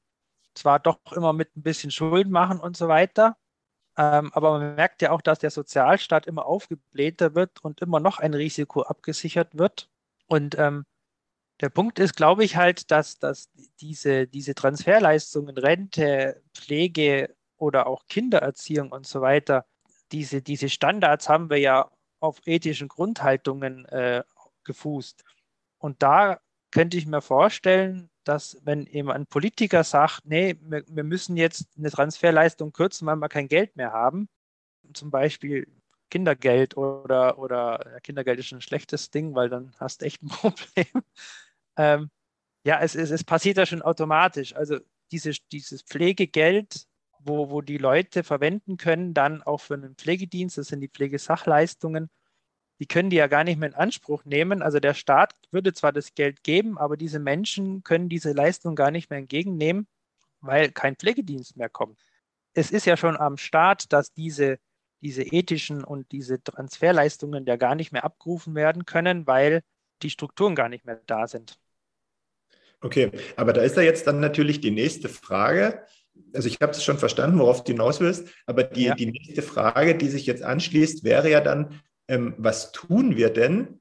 [0.55, 3.37] Zwar doch immer mit ein bisschen Schulden machen und so weiter,
[3.97, 8.19] ähm, aber man merkt ja auch, dass der Sozialstaat immer aufgeblähter wird und immer noch
[8.19, 9.89] ein Risiko abgesichert wird.
[10.27, 10.85] Und ähm,
[11.61, 18.07] der Punkt ist, glaube ich, halt, dass, dass diese, diese Transferleistungen, Rente, Pflege oder auch
[18.07, 19.65] Kindererziehung und so weiter,
[20.11, 21.89] diese, diese Standards haben wir ja
[22.19, 24.23] auf ethischen Grundhaltungen äh,
[24.63, 25.23] gefußt.
[25.77, 26.39] Und da
[26.71, 31.67] könnte ich mir vorstellen, dass wenn eben ein Politiker sagt, nee, wir, wir müssen jetzt
[31.77, 34.27] eine Transferleistung kürzen, weil wir kein Geld mehr haben,
[34.93, 35.67] zum Beispiel
[36.09, 41.03] Kindergeld oder, oder Kindergeld ist ein schlechtes Ding, weil dann hast du echt ein Problem.
[41.77, 42.09] Ähm,
[42.65, 44.55] ja, es, es, es passiert ja schon automatisch.
[44.55, 44.79] Also
[45.11, 46.87] diese, dieses Pflegegeld
[47.25, 52.09] wo, wo die Leute verwenden können, dann auch für einen Pflegedienst, das sind die Pflegesachleistungen,
[52.79, 54.61] die können die ja gar nicht mehr in Anspruch nehmen.
[54.61, 58.91] Also der Staat würde zwar das Geld geben, aber diese Menschen können diese Leistung gar
[58.91, 59.87] nicht mehr entgegennehmen,
[60.41, 61.99] weil kein Pflegedienst mehr kommt.
[62.53, 64.59] Es ist ja schon am Staat, dass diese,
[65.01, 69.61] diese ethischen und diese Transferleistungen ja gar nicht mehr abgerufen werden können, weil
[70.01, 71.57] die Strukturen gar nicht mehr da sind.
[72.85, 75.81] Okay, aber da ist ja jetzt dann natürlich die nächste Frage
[76.33, 78.95] also ich habe es schon verstanden, worauf du hinaus willst, aber die, ja.
[78.95, 83.79] die nächste Frage, die sich jetzt anschließt, wäre ja dann, ähm, was tun wir denn,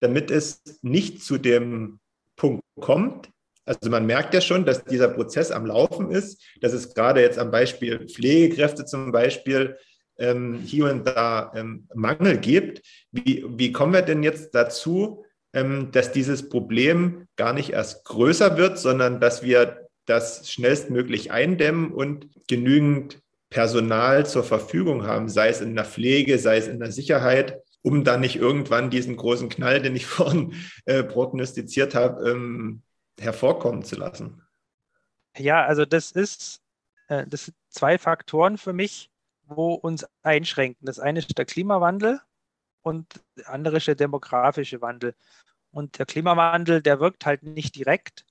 [0.00, 2.00] damit es nicht zu dem
[2.36, 3.30] Punkt kommt?
[3.64, 7.38] Also man merkt ja schon, dass dieser Prozess am Laufen ist, dass es gerade jetzt
[7.38, 9.76] am Beispiel Pflegekräfte zum Beispiel
[10.18, 12.82] ähm, hier und da ähm, Mangel gibt.
[13.12, 18.78] Wie, wie kommen wir denn jetzt dazu, dass dieses Problem gar nicht erst größer wird,
[18.78, 25.74] sondern dass wir das schnellstmöglich eindämmen und genügend Personal zur Verfügung haben, sei es in
[25.74, 29.94] der Pflege, sei es in der Sicherheit, um dann nicht irgendwann diesen großen Knall, den
[29.94, 30.54] ich vorhin
[30.86, 32.82] äh, prognostiziert habe, ähm,
[33.20, 34.42] hervorkommen zu lassen.
[35.36, 36.62] Ja, also das ist,
[37.08, 39.10] äh, das sind zwei Faktoren für mich,
[39.44, 40.86] wo uns einschränken.
[40.86, 42.20] Das eine ist der Klimawandel
[42.82, 45.14] und der andere ist der demografische Wandel.
[45.70, 48.26] Und der Klimawandel, der wirkt halt nicht direkt,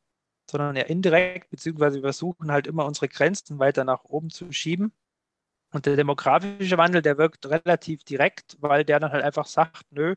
[0.50, 4.94] sondern ja indirekt, beziehungsweise wir versuchen halt immer unsere Grenzen weiter nach oben zu schieben.
[5.74, 10.16] Und der demografische Wandel, der wirkt relativ direkt, weil der dann halt einfach sagt, nö,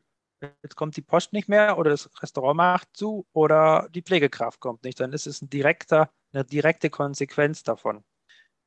[0.63, 4.83] jetzt kommt die Post nicht mehr oder das Restaurant macht zu oder die Pflegekraft kommt
[4.83, 4.99] nicht.
[4.99, 8.03] Dann ist es ein direkter, eine direkte Konsequenz davon.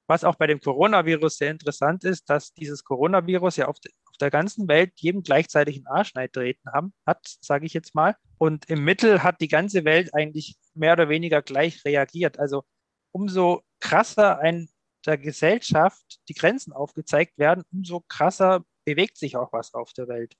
[0.06, 3.78] Was auch bei dem Coronavirus sehr interessant ist, dass dieses Coronavirus ja auf
[4.20, 8.16] der ganzen Welt jedem gleichzeitig einen Arschneid treten haben, hat, sage ich jetzt mal.
[8.38, 12.38] Und im Mittel hat die ganze Welt eigentlich mehr oder weniger gleich reagiert.
[12.38, 12.64] Also
[13.12, 14.68] umso krasser ein
[15.06, 20.34] der Gesellschaft die Grenzen aufgezeigt werden, umso krasser bewegt sich auch was auf der Welt.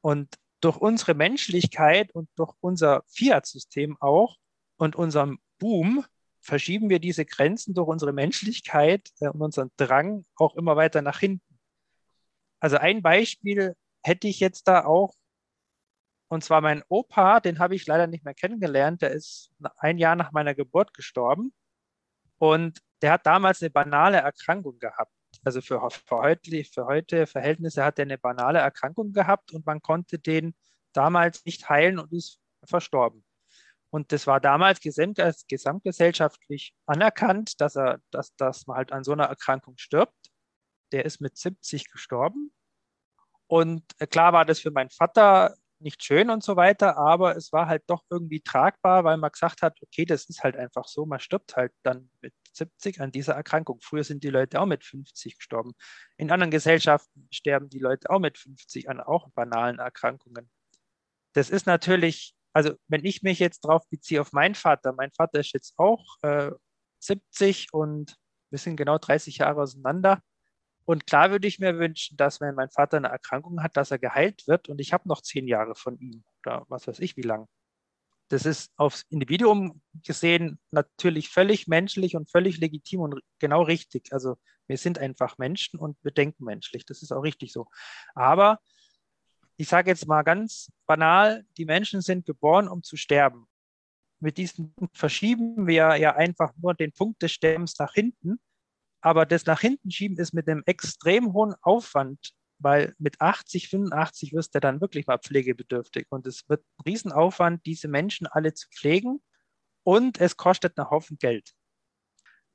[0.00, 4.36] Und durch unsere Menschlichkeit und durch unser Fiat-System auch
[4.76, 6.04] und unserem Boom
[6.40, 11.18] verschieben wir diese Grenzen durch unsere Menschlichkeit äh, und unseren Drang auch immer weiter nach
[11.18, 11.53] hinten.
[12.64, 15.12] Also ein Beispiel hätte ich jetzt da auch,
[16.28, 20.16] und zwar mein Opa, den habe ich leider nicht mehr kennengelernt, der ist ein Jahr
[20.16, 21.52] nach meiner Geburt gestorben
[22.38, 25.12] und der hat damals eine banale Erkrankung gehabt.
[25.44, 29.82] Also für, für, heute, für heute Verhältnisse hat er eine banale Erkrankung gehabt und man
[29.82, 30.54] konnte den
[30.94, 33.26] damals nicht heilen und ist verstorben.
[33.90, 39.24] Und das war damals gesamtgesellschaftlich anerkannt, dass, er, dass, dass man halt an so einer
[39.24, 40.33] Erkrankung stirbt.
[40.92, 42.52] Der ist mit 70 gestorben.
[43.46, 47.52] Und äh, klar war das für meinen Vater nicht schön und so weiter, aber es
[47.52, 51.04] war halt doch irgendwie tragbar, weil man gesagt hat, okay, das ist halt einfach so,
[51.04, 53.80] man stirbt halt dann mit 70 an dieser Erkrankung.
[53.82, 55.72] Früher sind die Leute auch mit 50 gestorben.
[56.16, 60.48] In anderen Gesellschaften sterben die Leute auch mit 50 an auch banalen Erkrankungen.
[61.34, 65.40] Das ist natürlich also wenn ich mich jetzt darauf beziehe auf meinen Vater, mein Vater
[65.40, 66.52] ist jetzt auch äh,
[67.00, 68.16] 70 und
[68.50, 70.20] wir sind genau 30 Jahre auseinander.
[70.86, 73.98] Und klar würde ich mir wünschen, dass wenn mein Vater eine Erkrankung hat, dass er
[73.98, 77.22] geheilt wird und ich habe noch zehn Jahre von ihm oder was weiß ich wie
[77.22, 77.48] lang.
[78.28, 84.12] Das ist aufs Individuum gesehen natürlich völlig menschlich und völlig legitim und genau richtig.
[84.12, 86.86] Also wir sind einfach Menschen und wir denken menschlich.
[86.86, 87.66] Das ist auch richtig so.
[88.14, 88.60] Aber
[89.56, 93.46] ich sage jetzt mal ganz banal, die Menschen sind geboren, um zu sterben.
[94.20, 98.40] Mit diesem verschieben wir ja einfach nur den Punkt des Sterbens nach hinten.
[99.04, 104.32] Aber das nach hinten schieben ist mit einem extrem hohen Aufwand, weil mit 80, 85
[104.32, 106.06] wirst du dann wirklich mal pflegebedürftig.
[106.08, 109.22] Und es wird ein Riesenaufwand, diese Menschen alle zu pflegen.
[109.82, 111.52] Und es kostet einen Haufen Geld.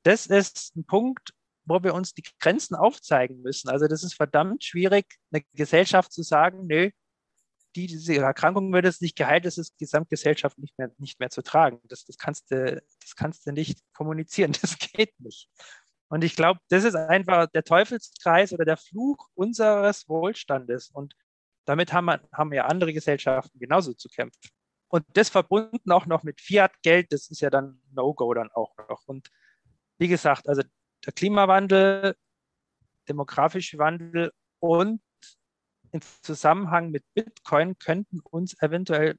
[0.01, 1.35] Das ist ein Punkt,
[1.65, 3.69] wo wir uns die Grenzen aufzeigen müssen.
[3.69, 6.89] Also das ist verdammt schwierig, eine Gesellschaft zu sagen, nö,
[7.75, 11.43] die, diese Erkrankung wird jetzt nicht geheilt, das ist Gesamtgesellschaft nicht mehr, nicht mehr zu
[11.43, 11.79] tragen.
[11.83, 15.47] Das, das, kannst du, das kannst du nicht kommunizieren, das geht nicht.
[16.09, 20.89] Und ich glaube, das ist einfach der Teufelskreis oder der Fluch unseres Wohlstandes.
[20.89, 21.15] Und
[21.65, 24.49] damit haben, wir, haben ja andere Gesellschaften genauso zu kämpfen.
[24.87, 29.07] Und das verbunden auch noch mit Fiat-Geld, das ist ja dann No-Go dann auch noch.
[29.07, 29.29] Und
[29.99, 30.63] wie gesagt, also
[31.05, 32.15] der Klimawandel,
[33.07, 35.01] demografische Wandel und
[35.91, 39.15] im Zusammenhang mit Bitcoin könnten uns eventuell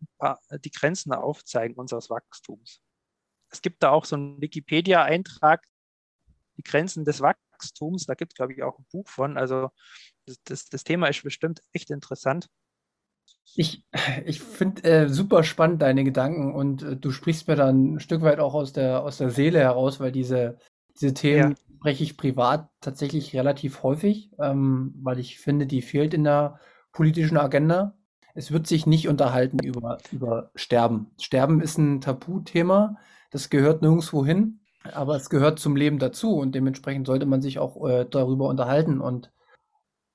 [0.65, 2.81] die Grenzen aufzeigen unseres Wachstums.
[3.51, 5.65] Es gibt da auch so einen Wikipedia-Eintrag,
[6.61, 8.07] die Grenzen des Wachstums.
[8.07, 9.37] Da gibt es, glaube ich, auch ein Buch von.
[9.37, 9.71] Also
[10.45, 12.49] das, das, Thema ist bestimmt echt interessant.
[13.55, 13.85] Ich,
[14.25, 18.23] ich finde äh, super spannend deine Gedanken und äh, du sprichst mir dann ein Stück
[18.23, 20.59] weit auch aus der, aus der Seele heraus, weil diese,
[21.01, 21.77] diese Themen ja.
[21.77, 26.61] spreche ich privat tatsächlich relativ häufig, ähm, weil ich finde, die fehlt in der
[26.93, 27.97] politischen Agenda.
[28.35, 31.11] Es wird sich nicht unterhalten über, über Sterben.
[31.21, 32.97] Sterben ist ein Tabuthema,
[33.31, 37.59] das gehört nirgendwo hin, aber es gehört zum Leben dazu und dementsprechend sollte man sich
[37.59, 39.01] auch äh, darüber unterhalten.
[39.01, 39.31] Und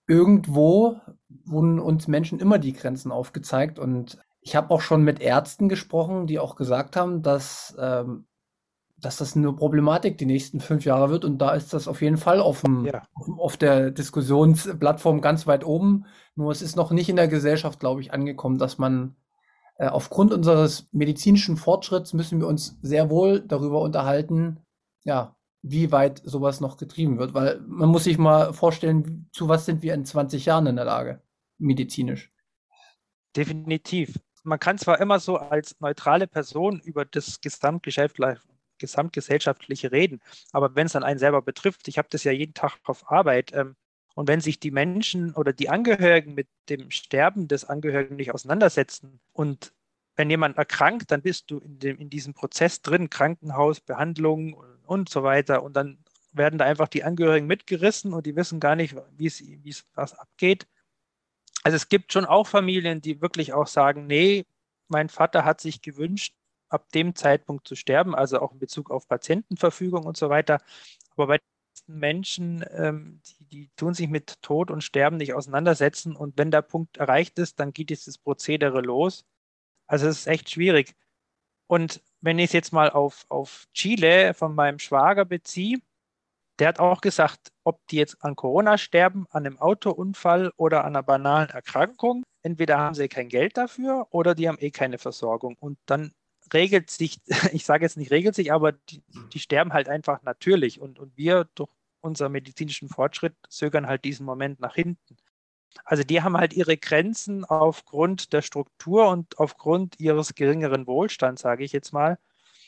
[0.07, 0.99] irgendwo
[1.45, 6.27] wurden uns Menschen immer die Grenzen aufgezeigt und ich habe auch schon mit Ärzten gesprochen,
[6.27, 8.25] die auch gesagt haben, dass ähm,
[8.97, 11.25] dass das eine Problematik die nächsten fünf Jahre wird.
[11.25, 13.03] Und da ist das auf jeden Fall auf, dem, ja.
[13.37, 16.05] auf der Diskussionsplattform ganz weit oben.
[16.35, 19.15] Nur es ist noch nicht in der Gesellschaft, glaube ich, angekommen, dass man
[19.77, 24.59] aufgrund unseres medizinischen Fortschritts müssen wir uns sehr wohl darüber unterhalten,
[25.03, 27.33] ja, wie weit sowas noch getrieben wird.
[27.33, 30.85] Weil man muss sich mal vorstellen, zu was sind wir in 20 Jahren in der
[30.85, 31.21] Lage,
[31.57, 32.31] medizinisch.
[33.35, 34.19] Definitiv.
[34.43, 38.19] Man kann zwar immer so als neutrale Person über das Gesamtgeschäft
[38.77, 40.21] gesamtgesellschaftliche Reden.
[40.51, 43.53] Aber wenn es dann einen selber betrifft, ich habe das ja jeden Tag auf Arbeit,
[43.53, 43.75] ähm,
[44.15, 49.19] und wenn sich die Menschen oder die Angehörigen mit dem Sterben des Angehörigen nicht auseinandersetzen
[49.33, 49.73] und
[50.15, 55.09] wenn jemand erkrankt, dann bist du in, dem, in diesem Prozess drin, Krankenhaus, Behandlung und,
[55.09, 55.61] so weiter.
[55.61, 55.97] Und dann
[56.31, 60.67] werden da einfach die Angehörigen mitgerissen und die wissen gar nicht, wie es was abgeht.
[61.63, 64.45] Also es gibt schon auch Familien, die wirklich auch sagen, nee,
[64.87, 66.35] mein Vater hat sich gewünscht,
[66.69, 70.61] ab dem Zeitpunkt zu sterben, also auch in Bezug auf Patientenverfügung und so weiter.
[71.15, 71.39] Aber bei
[71.87, 76.15] Menschen, ähm, die, die, tun sich mit Tod und Sterben nicht auseinandersetzen.
[76.15, 79.25] Und wenn der Punkt erreicht ist, dann geht dieses Prozedere los.
[79.87, 80.95] Also es ist echt schwierig.
[81.67, 85.79] Und wenn ich es jetzt mal auf, auf Chile von meinem Schwager beziehe,
[86.59, 90.95] der hat auch gesagt, ob die jetzt an Corona sterben, an einem Autounfall oder an
[90.95, 95.57] einer banalen Erkrankung, entweder haben sie kein Geld dafür oder die haben eh keine Versorgung.
[95.59, 96.13] Und dann
[96.53, 97.19] regelt sich,
[97.53, 100.79] ich sage jetzt nicht regelt sich, aber die, die sterben halt einfach natürlich.
[100.79, 101.69] Und, und wir durch
[102.05, 105.17] unseren medizinischen Fortschritt zögern halt diesen Moment nach hinten.
[105.83, 111.65] Also die haben halt ihre Grenzen aufgrund der Struktur und aufgrund ihres geringeren Wohlstands, sage
[111.65, 112.17] ich jetzt mal.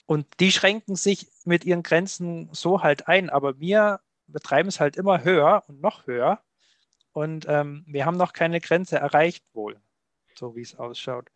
[0.06, 4.98] Und die schränken sich mit ihren Grenzen so halt ein, aber wir betreiben es halt
[4.98, 6.42] immer höher und noch höher.
[7.14, 9.80] Und ähm, wir haben noch keine Grenze erreicht wohl,
[10.36, 11.30] so wie es ausschaut.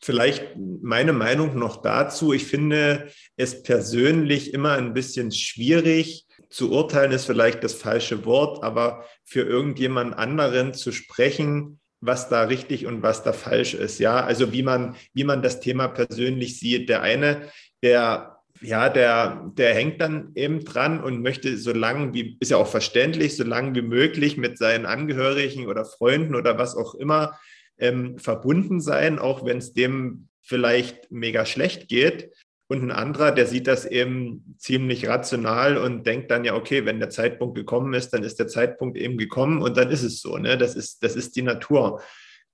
[0.00, 2.32] Vielleicht meine Meinung noch dazu.
[2.32, 8.62] Ich finde es persönlich immer ein bisschen schwierig zu urteilen, ist vielleicht das falsche Wort,
[8.62, 13.98] aber für irgendjemand anderen zu sprechen, was da richtig und was da falsch ist.
[13.98, 16.88] Ja, also wie man, wie man das Thema persönlich sieht.
[16.88, 17.48] Der eine
[17.82, 22.56] der, ja, der, der hängt dann eben dran und möchte so lange wie, ist ja
[22.56, 27.38] auch verständlich, so lange wie möglich mit seinen Angehörigen oder Freunden oder was auch immer
[27.78, 32.30] ähm, verbunden sein, auch wenn es dem vielleicht mega schlecht geht.
[32.72, 37.00] Und ein anderer, der sieht das eben ziemlich rational und denkt dann ja, okay, wenn
[37.00, 40.38] der Zeitpunkt gekommen ist, dann ist der Zeitpunkt eben gekommen und dann ist es so.
[40.38, 40.56] Ne?
[40.56, 42.00] Das, ist, das ist die Natur.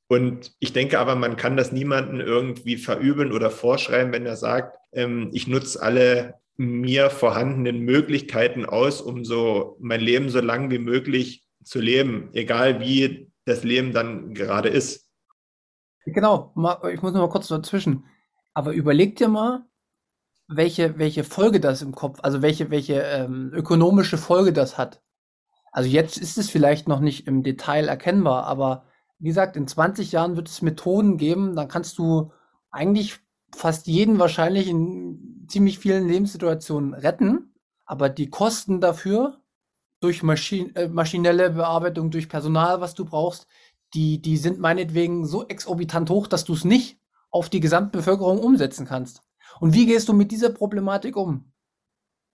[0.09, 4.77] Und ich denke aber, man kann das niemandem irgendwie verübeln oder vorschreiben, wenn er sagt,
[4.93, 10.81] ähm, ich nutze alle mir vorhandenen Möglichkeiten aus, um so mein Leben so lang wie
[10.81, 15.09] möglich zu leben, egal wie das Leben dann gerade ist.
[16.07, 16.53] Genau,
[16.93, 18.05] ich muss noch mal kurz dazwischen.
[18.53, 19.65] Aber überleg dir mal,
[20.49, 25.03] welche, welche Folge das im Kopf, also welche, welche ähm, ökonomische Folge das hat.
[25.71, 28.85] Also jetzt ist es vielleicht noch nicht im Detail erkennbar, aber
[29.19, 32.33] wie gesagt, in 20 Jahren wird es Methoden geben, dann kannst du
[32.71, 33.21] eigentlich
[33.55, 39.41] fast jeden wahrscheinlich in ziemlich vielen Lebenssituationen retten, aber die Kosten dafür
[40.01, 43.47] durch Maschin äh, maschinelle Bearbeitung, durch Personal, was du brauchst,
[43.95, 48.87] die, die sind meinetwegen so exorbitant hoch, dass du es nicht auf die Gesamtbevölkerung umsetzen
[48.87, 49.23] kannst.
[49.61, 51.53] Und wie gehst du mit dieser Problematik um?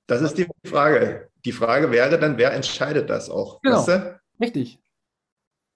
[0.06, 1.30] Das ist die Frage.
[1.44, 3.60] Die Frage wäre dann, wer entscheidet das auch?
[3.62, 3.78] Genau.
[3.78, 4.20] Weißt du?
[4.40, 4.80] Richtig.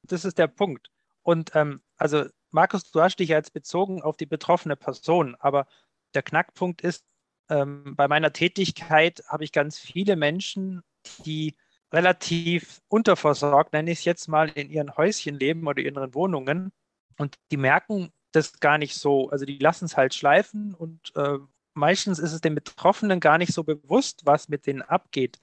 [0.03, 0.91] Das ist der Punkt.
[1.23, 5.67] Und ähm, also, Markus, du hast dich jetzt bezogen auf die betroffene Person, aber
[6.15, 7.05] der Knackpunkt ist,
[7.51, 10.83] ähm, bei meiner Tätigkeit habe ich ganz viele Menschen,
[11.25, 11.57] die
[11.93, 16.73] relativ unterversorgt, nenne ich es jetzt mal, in ihren Häuschen leben oder in ihren Wohnungen.
[17.17, 19.31] Und die merken das gar nicht so.
[19.31, 21.39] Also die lassen es halt schleifen und äh,
[21.75, 25.39] meistens ist es den Betroffenen gar nicht so bewusst, was mit denen abgeht.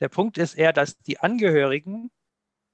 [0.00, 2.10] Der Punkt ist eher, dass die Angehörigen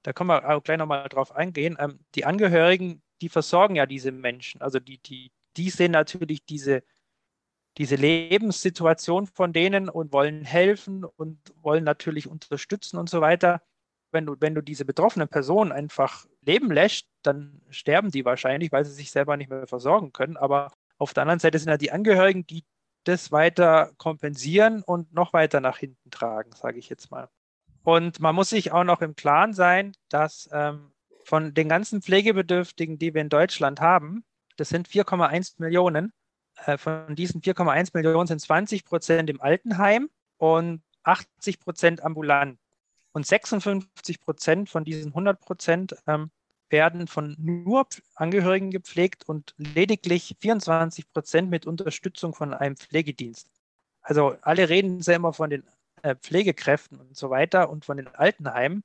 [0.07, 1.75] da können wir auch gleich nochmal drauf eingehen.
[1.79, 4.61] Ähm, die Angehörigen, die versorgen ja diese Menschen.
[4.61, 6.81] Also die, die, die sehen natürlich diese,
[7.77, 13.61] diese Lebenssituation von denen und wollen helfen und wollen natürlich unterstützen und so weiter.
[14.11, 18.85] Wenn du, wenn du diese betroffene Person einfach leben lässt, dann sterben die wahrscheinlich, weil
[18.85, 20.37] sie sich selber nicht mehr versorgen können.
[20.37, 22.63] Aber auf der anderen Seite sind ja die Angehörigen, die
[23.03, 27.29] das weiter kompensieren und noch weiter nach hinten tragen, sage ich jetzt mal.
[27.83, 30.91] Und man muss sich auch noch im Klaren sein, dass ähm,
[31.23, 34.25] von den ganzen Pflegebedürftigen, die wir in Deutschland haben,
[34.57, 36.11] das sind 4,1 Millionen.
[36.65, 42.59] Äh, von diesen 4,1 Millionen sind 20 Prozent im Altenheim und 80 Prozent ambulant.
[43.17, 46.29] Und 56 Prozent von diesen 100 Prozent ähm,
[46.69, 53.49] werden von nur Angehörigen gepflegt und lediglich 24 Prozent mit Unterstützung von einem Pflegedienst.
[54.01, 55.63] Also alle reden sehr immer von den
[56.03, 58.83] äh, Pflegekräften und so weiter und von den Altenheimen,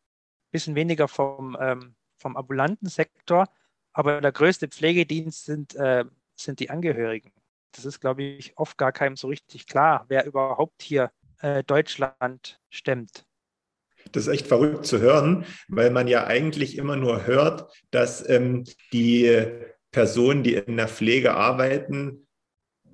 [0.51, 3.51] bisschen weniger vom, ähm, vom ambulanten Sektor,
[3.93, 7.33] aber der größte Pflegedienst sind, äh, sind die Angehörigen.
[7.73, 12.63] Das ist, glaube ich, oft gar keinem so richtig klar, wer überhaupt hier äh, Deutschland
[12.71, 13.27] stemmt.
[14.13, 18.65] Das ist echt verrückt zu hören, weil man ja eigentlich immer nur hört, dass ähm,
[18.93, 19.47] die
[19.91, 22.27] Personen, die in der Pflege arbeiten,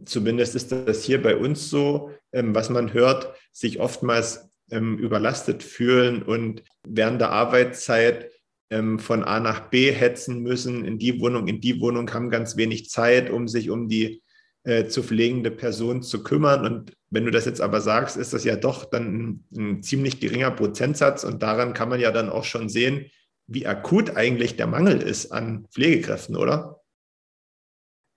[0.04, 5.62] zumindest ist das hier bei uns so, ähm, was man hört, sich oftmals ähm, überlastet
[5.62, 8.30] fühlen und während der Arbeitszeit
[8.70, 12.56] ähm, von A nach B hetzen müssen, in die Wohnung, in die Wohnung, haben ganz
[12.56, 14.22] wenig Zeit, um sich um die
[14.64, 16.64] äh, zu pflegende Person zu kümmern.
[16.64, 20.20] Und wenn du das jetzt aber sagst, ist das ja doch dann ein, ein ziemlich
[20.20, 23.10] geringer Prozentsatz und daran kann man ja dann auch schon sehen,
[23.46, 26.82] wie akut eigentlich der Mangel ist an Pflegekräften, oder?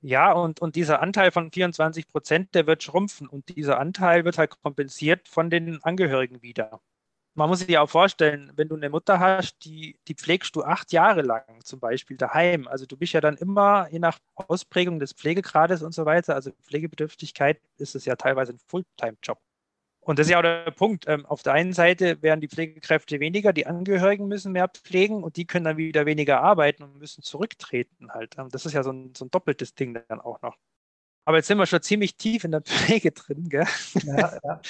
[0.04, 4.40] Ja, und, und dieser Anteil von 24 Prozent, der wird schrumpfen und dieser Anteil wird
[4.40, 6.82] halt kompensiert von den Angehörigen wieder.
[7.34, 10.64] Man muss sich ja auch vorstellen, wenn du eine Mutter hast, die, die pflegst du
[10.64, 12.68] acht Jahre lang zum Beispiel daheim.
[12.68, 16.52] Also du bist ja dann immer, je nach Ausprägung des Pflegegrades und so weiter, also
[16.64, 19.40] Pflegebedürftigkeit, ist es ja teilweise ein Fulltime-Job.
[20.04, 21.06] Und das ist ja auch der Punkt.
[21.08, 25.38] Ähm, auf der einen Seite werden die Pflegekräfte weniger, die Angehörigen müssen mehr pflegen und
[25.38, 28.36] die können dann wieder weniger arbeiten und müssen zurücktreten halt.
[28.38, 30.58] Ähm, das ist ja so ein, so ein doppeltes Ding dann auch noch.
[31.24, 33.68] Aber jetzt sind wir schon ziemlich tief in der Pflege drin, gell?
[34.04, 34.62] Ja, ja.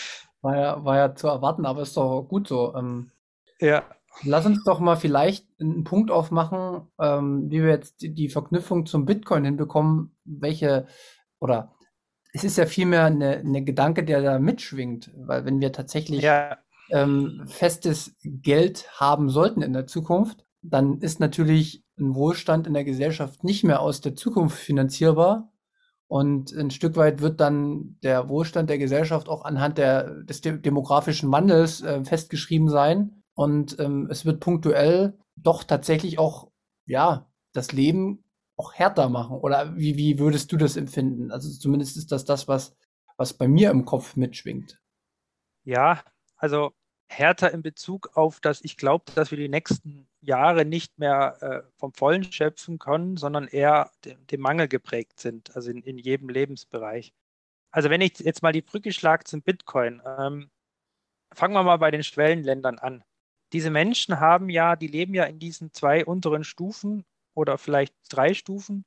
[0.41, 2.75] War ja, war ja zu erwarten, aber ist doch gut so.
[2.75, 3.11] Ähm,
[3.59, 3.83] ja.
[4.23, 8.85] Lass uns doch mal vielleicht einen Punkt aufmachen, ähm, wie wir jetzt die, die Verknüpfung
[8.85, 10.87] zum Bitcoin hinbekommen, welche
[11.39, 11.73] oder
[12.33, 16.57] es ist ja vielmehr eine, eine Gedanke, der da mitschwingt, weil wenn wir tatsächlich ja.
[16.89, 22.83] ähm, festes Geld haben sollten in der Zukunft, dann ist natürlich ein Wohlstand in der
[22.83, 25.50] Gesellschaft nicht mehr aus der Zukunft finanzierbar.
[26.11, 31.31] Und ein Stück weit wird dann der Wohlstand der Gesellschaft auch anhand der, des demografischen
[31.31, 33.23] Wandels äh, festgeschrieben sein.
[33.33, 36.51] Und ähm, es wird punktuell doch tatsächlich auch,
[36.85, 38.25] ja, das Leben
[38.57, 39.37] auch härter machen?
[39.37, 41.31] Oder wie, wie würdest du das empfinden?
[41.31, 42.75] Also zumindest ist das das, was,
[43.15, 44.81] was bei mir im Kopf mitschwingt.
[45.63, 46.03] Ja,
[46.35, 46.71] also
[47.11, 51.61] härter in Bezug auf das, ich glaube, dass wir die nächsten Jahre nicht mehr äh,
[51.77, 56.29] vom Vollen schöpfen können, sondern eher dem, dem Mangel geprägt sind, also in, in, jedem
[56.29, 57.13] Lebensbereich.
[57.71, 60.49] Also wenn ich jetzt mal die Brücke schlage zum Bitcoin, ähm,
[61.33, 63.03] fangen wir mal bei den Schwellenländern an.
[63.53, 67.03] Diese Menschen haben ja, die leben ja in diesen zwei unteren Stufen
[67.33, 68.85] oder vielleicht drei Stufen,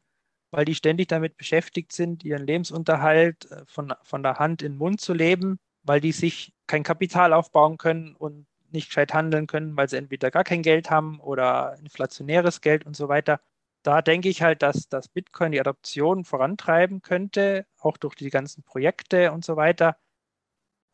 [0.50, 4.78] weil die ständig damit beschäftigt sind, ihren Lebensunterhalt äh, von, von der Hand in den
[4.78, 9.76] Mund zu leben, weil die sich kein Kapital aufbauen können und nicht gescheit handeln können,
[9.76, 13.40] weil sie entweder gar kein Geld haben oder inflationäres Geld und so weiter.
[13.82, 18.64] Da denke ich halt, dass das Bitcoin die Adoption vorantreiben könnte, auch durch die ganzen
[18.64, 19.96] Projekte und so weiter.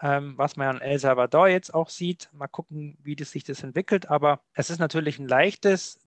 [0.03, 2.31] Ähm, was man in El Salvador jetzt auch sieht.
[2.33, 4.11] Mal gucken, wie das sich das entwickelt.
[4.11, 6.01] Aber es ist natürlich ein leichtes,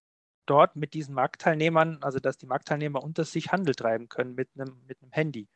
[0.45, 4.81] dort mit diesen Marktteilnehmern, also dass die Marktteilnehmer unter sich Handel treiben können mit einem,
[4.87, 5.47] mit einem Handy.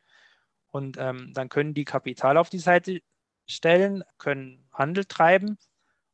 [0.70, 3.02] Und ähm, dann können die Kapital auf die Seite
[3.48, 5.58] stellen, können Handel treiben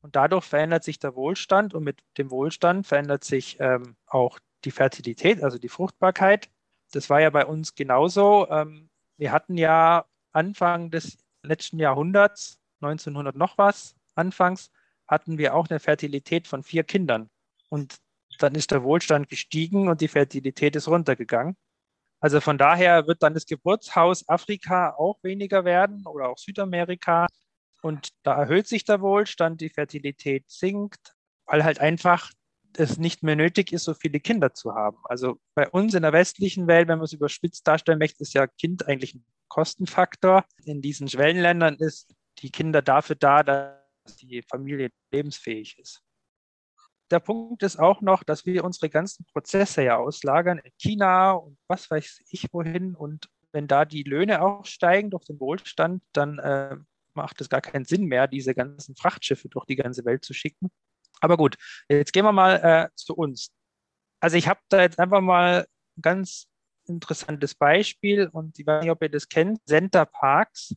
[0.02, 4.72] und dadurch verändert sich der Wohlstand und mit dem Wohlstand verändert sich ähm, auch die
[4.72, 6.50] Fertilität, also die Fruchtbarkeit.
[6.92, 8.48] Das war ja bei uns genauso.
[8.50, 14.72] Ähm, wir hatten ja Anfang des letzten Jahrhunderts, 1900 noch was, anfangs,
[15.08, 17.30] hatten wir auch eine Fertilität von vier Kindern.
[17.70, 17.98] Und
[18.40, 21.56] dann ist der Wohlstand gestiegen und die Fertilität ist runtergegangen.
[22.24, 27.28] Also von daher wird dann das Geburtshaus Afrika auch weniger werden oder auch Südamerika.
[27.82, 31.16] Und da erhöht sich der Wohlstand, die Fertilität sinkt,
[31.46, 32.32] weil halt einfach
[32.78, 35.00] es nicht mehr nötig ist, so viele Kinder zu haben.
[35.04, 38.48] Also bei uns in der westlichen Welt, wenn man es überspitzt darstellen möchte, ist ja
[38.48, 40.46] Kind eigentlich ein Kostenfaktor.
[40.64, 46.02] In diesen Schwellenländern ist die Kinder dafür da, dass die Familie lebensfähig ist
[47.14, 51.58] der Punkt ist auch noch, dass wir unsere ganzen Prozesse ja auslagern in China und
[51.68, 52.96] was weiß ich wohin.
[52.96, 56.76] Und wenn da die Löhne auch steigen durch den Wohlstand, dann äh,
[57.14, 60.72] macht es gar keinen Sinn mehr, diese ganzen Frachtschiffe durch die ganze Welt zu schicken.
[61.22, 61.56] Aber gut,
[61.88, 63.52] jetzt gehen wir mal äh, zu uns.
[64.20, 66.48] Also ich habe da jetzt einfach mal ein ganz
[66.86, 70.76] interessantes Beispiel und ich weiß nicht, ob ihr das kennt, Center Parks.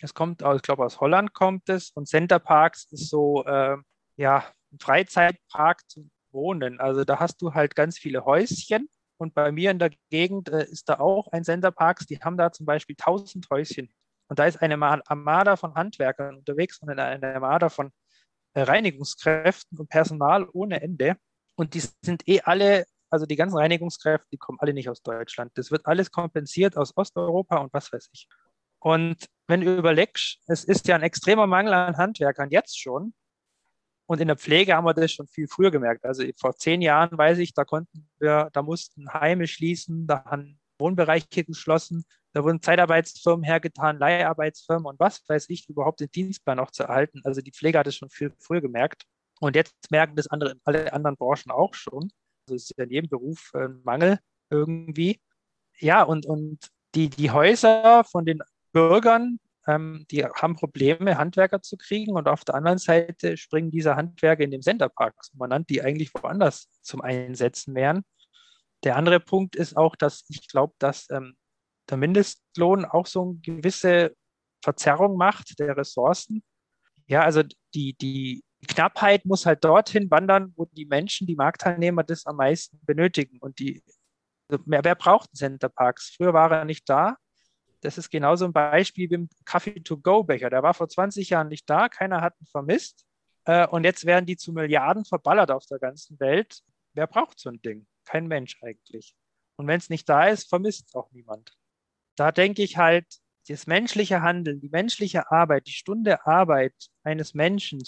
[0.00, 3.76] Es kommt aus, ich glaube aus Holland kommt es und Center Parks ist so, äh,
[4.16, 4.44] ja,
[4.80, 6.80] Freizeitpark zum Wohnen.
[6.80, 8.88] Also da hast du halt ganz viele Häuschen.
[9.20, 12.06] Und bei mir in der Gegend äh, ist da auch ein Senderpark.
[12.06, 13.92] Die haben da zum Beispiel 1000 Häuschen.
[14.28, 17.90] Und da ist eine Armada von Handwerkern unterwegs und eine Armada von
[18.54, 21.16] äh, Reinigungskräften und Personal ohne Ende.
[21.56, 25.50] Und die sind eh alle, also die ganzen Reinigungskräfte, die kommen alle nicht aus Deutschland.
[25.54, 28.28] Das wird alles kompensiert aus Osteuropa und was weiß ich.
[28.80, 33.14] Und wenn du überlegst, es ist ja ein extremer Mangel an Handwerkern jetzt schon.
[34.08, 36.06] Und in der Pflege haben wir das schon viel früher gemerkt.
[36.06, 40.58] Also vor zehn Jahren weiß ich, da konnten wir, da mussten Heime schließen, da haben
[40.78, 46.70] Wohnbereiche geschlossen, da wurden Zeitarbeitsfirmen hergetan, Leiharbeitsfirmen und was weiß ich, überhaupt den Dienstplan noch
[46.70, 47.20] zu erhalten.
[47.24, 49.02] Also die Pflege hat es schon viel früher gemerkt.
[49.40, 52.10] Und jetzt merken das andere, alle anderen Branchen auch schon.
[52.46, 55.20] Also es ist ja in jedem Beruf ein Mangel irgendwie.
[55.80, 56.58] Ja, und, und
[56.94, 58.40] die, die Häuser von den
[58.72, 59.38] Bürgern,
[59.68, 64.42] ähm, die haben Probleme, Handwerker zu kriegen und auf der anderen Seite springen diese Handwerker
[64.42, 68.02] in dem Centerpark, man nannt die eigentlich woanders zum Einsetzen wären.
[68.84, 71.36] Der andere Punkt ist auch, dass ich glaube, dass ähm,
[71.90, 74.14] der Mindestlohn auch so eine gewisse
[74.62, 76.42] Verzerrung macht der Ressourcen.
[77.06, 77.42] Ja, also
[77.74, 82.78] die, die Knappheit muss halt dorthin wandern, wo die Menschen, die Marktteilnehmer das am meisten
[82.84, 83.38] benötigen.
[83.40, 83.82] Und die
[84.48, 86.14] wer, wer braucht Centerparks?
[86.16, 87.16] Früher war er nicht da.
[87.80, 90.50] Das ist genauso ein Beispiel wie im Kaffee-to-go-Becher.
[90.50, 93.06] Der war vor 20 Jahren nicht da, keiner hat ihn vermisst.
[93.44, 96.60] Äh, und jetzt werden die zu Milliarden verballert auf der ganzen Welt.
[96.94, 97.86] Wer braucht so ein Ding?
[98.04, 99.14] Kein Mensch eigentlich.
[99.56, 101.56] Und wenn es nicht da ist, vermisst es auch niemand.
[102.16, 103.06] Da denke ich halt,
[103.48, 107.82] das menschliche Handeln, die menschliche Arbeit, die Stunde Arbeit eines Menschen,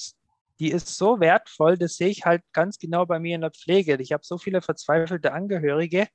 [0.59, 3.97] die ist so wertvoll, das sehe ich halt ganz genau bei mir in der Pflege.
[4.01, 6.07] Ich habe so viele verzweifelte Angehörige,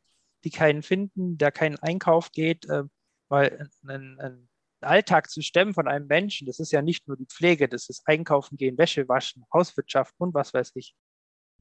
[0.43, 2.83] die keinen finden, der keinen Einkauf geht, äh,
[3.29, 4.49] weil ein, ein
[4.81, 8.07] Alltag zu stemmen von einem Menschen, das ist ja nicht nur die Pflege, das ist
[8.07, 10.95] Einkaufen gehen, Wäsche waschen, Hauswirtschaft und was weiß ich.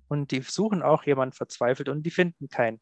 [0.08, 2.80] Und die suchen auch jemand verzweifelt und die finden keinen.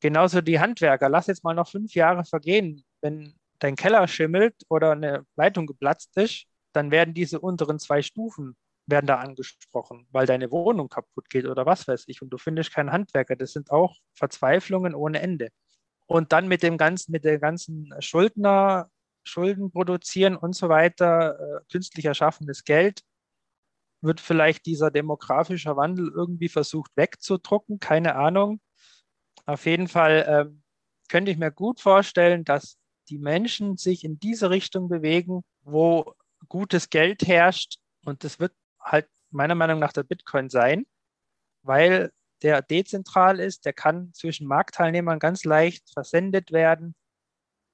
[0.00, 1.08] Genauso die Handwerker.
[1.08, 2.84] Lass jetzt mal noch fünf Jahre vergehen.
[3.00, 8.56] Wenn dein Keller schimmelt oder eine Leitung geplatzt ist, dann werden diese unteren zwei Stufen
[8.86, 12.72] werden da angesprochen, weil deine Wohnung kaputt geht oder was weiß ich und du findest
[12.72, 13.36] keinen Handwerker.
[13.36, 15.50] Das sind auch Verzweiflungen ohne Ende.
[16.08, 18.90] Und dann mit dem ganzen, mit der ganzen Schuldner,
[19.24, 23.02] Schulden produzieren und so weiter, äh, künstlich erschaffenes Geld,
[24.00, 28.60] wird vielleicht dieser demografische Wandel irgendwie versucht wegzudrucken, keine Ahnung.
[29.44, 30.62] Auf jeden Fall ähm,
[31.08, 32.78] könnte ich mir gut vorstellen, dass
[33.10, 36.14] die Menschen sich in diese Richtung bewegen, wo
[36.48, 37.78] gutes Geld herrscht.
[38.04, 40.86] Und das wird halt meiner Meinung nach der Bitcoin sein,
[41.62, 42.12] weil
[42.42, 46.94] der dezentral ist, der kann zwischen Marktteilnehmern ganz leicht versendet werden.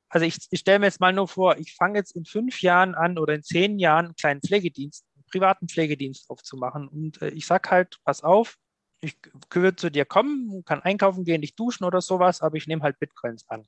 [0.08, 2.94] Also ich, ich stelle mir jetzt mal nur vor, ich fange jetzt in fünf Jahren
[2.94, 6.88] an oder in zehn Jahren einen kleinen Pflegedienst, einen privaten Pflegedienst aufzumachen.
[6.88, 8.56] Und äh, ich sage halt, pass auf,
[9.00, 9.18] ich
[9.52, 12.98] würde zu dir kommen, kann einkaufen gehen, nicht duschen oder sowas, aber ich nehme halt
[12.98, 13.66] Bitcoins an.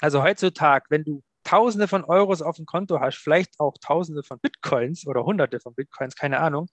[0.00, 4.40] Also heutzutage, wenn du Tausende von Euros auf dem Konto hast, vielleicht auch Tausende von
[4.40, 6.68] Bitcoins oder Hunderte von Bitcoins, keine Ahnung,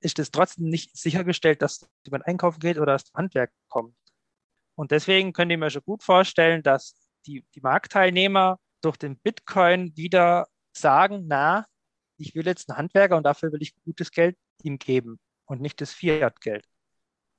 [0.00, 3.94] ist es trotzdem nicht sichergestellt, dass jemand einkaufen geht oder das Handwerk kommt.
[4.74, 6.94] Und deswegen könnt ihr mir schon gut vorstellen, dass
[7.26, 11.66] die, die Marktteilnehmer durch den Bitcoin wieder sagen, na,
[12.16, 15.80] ich will jetzt einen Handwerker und dafür will ich gutes Geld ihm geben und nicht
[15.80, 16.66] das Fiat-Geld.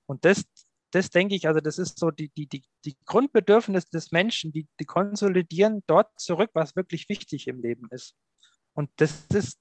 [0.06, 0.44] Und das
[0.92, 4.68] das denke ich, also das ist so die, die, die, die Grundbedürfnisse des Menschen, die,
[4.80, 8.16] die konsolidieren dort zurück, was wirklich wichtig im Leben ist.
[8.74, 9.60] Und das ist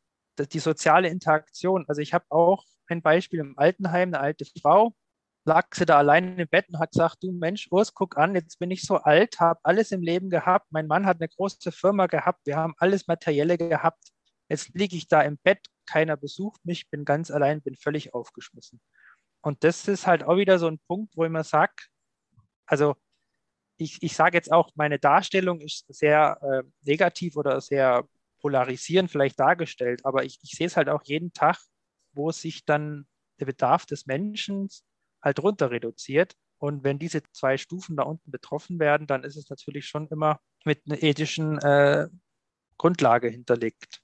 [0.53, 1.84] die soziale Interaktion.
[1.88, 4.95] Also ich habe auch ein Beispiel im Altenheim, eine alte Frau,
[5.45, 8.59] lag sie da allein im Bett und hat gesagt, du Mensch, Urs, guck an, jetzt
[8.59, 12.07] bin ich so alt, habe alles im Leben gehabt, mein Mann hat eine große Firma
[12.07, 14.11] gehabt, wir haben alles Materielle gehabt,
[14.49, 18.80] jetzt liege ich da im Bett, keiner besucht mich, bin ganz allein, bin völlig aufgeschmissen.
[19.43, 21.72] Und das ist halt auch wieder so ein Punkt, wo ich mir sage,
[22.66, 22.97] also
[23.78, 28.07] ich, ich sage jetzt auch, meine Darstellung ist sehr äh, negativ oder sehr
[28.41, 31.59] polarisierend vielleicht dargestellt, aber ich, ich sehe es halt auch jeden Tag,
[32.13, 33.07] wo sich dann
[33.39, 34.69] der Bedarf des Menschen
[35.23, 36.35] halt runter reduziert.
[36.59, 40.41] Und wenn diese zwei Stufen da unten betroffen werden, dann ist es natürlich schon immer
[40.65, 42.09] mit einer ethischen äh,
[42.77, 44.03] Grundlage hinterlegt.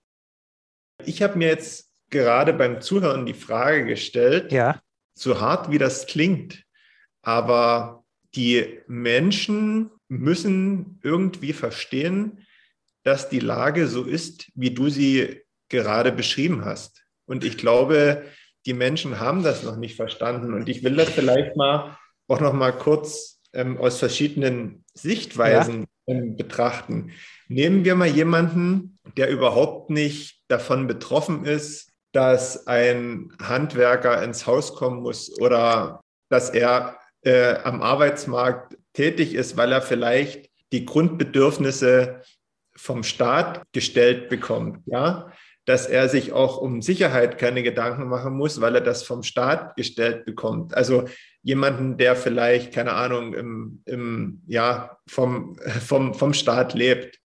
[1.05, 4.81] Ich habe mir jetzt gerade beim Zuhören die Frage gestellt, ja
[5.17, 6.65] so hart wie das klingt,
[7.23, 8.05] aber
[8.35, 12.47] die Menschen müssen irgendwie verstehen,
[13.03, 17.06] dass die Lage so ist, wie du sie gerade beschrieben hast.
[17.27, 18.24] Und ich glaube,
[18.66, 20.55] die Menschen haben das noch nicht verstanden.
[20.55, 21.97] Und ich will das vielleicht mal
[22.29, 26.14] auch noch mal kurz ähm, aus verschiedenen Sichtweisen ja.
[26.14, 27.12] ähm, betrachten.
[27.49, 34.74] Nehmen wir mal jemanden, der überhaupt nicht davon betroffen ist, dass ein Handwerker ins Haus
[34.74, 42.22] kommen muss oder dass er äh, am Arbeitsmarkt tätig ist, weil er vielleicht die Grundbedürfnisse
[42.77, 45.33] vom Staat gestellt bekommt, ja,
[45.67, 49.77] dass er sich auch um Sicherheit keine Gedanken machen muss, weil er das vom Staat
[49.77, 50.75] gestellt bekommt.
[50.75, 51.05] Also
[51.43, 57.21] jemanden, der vielleicht, keine Ahnung, im, im ja, vom, vom, vom Staat lebt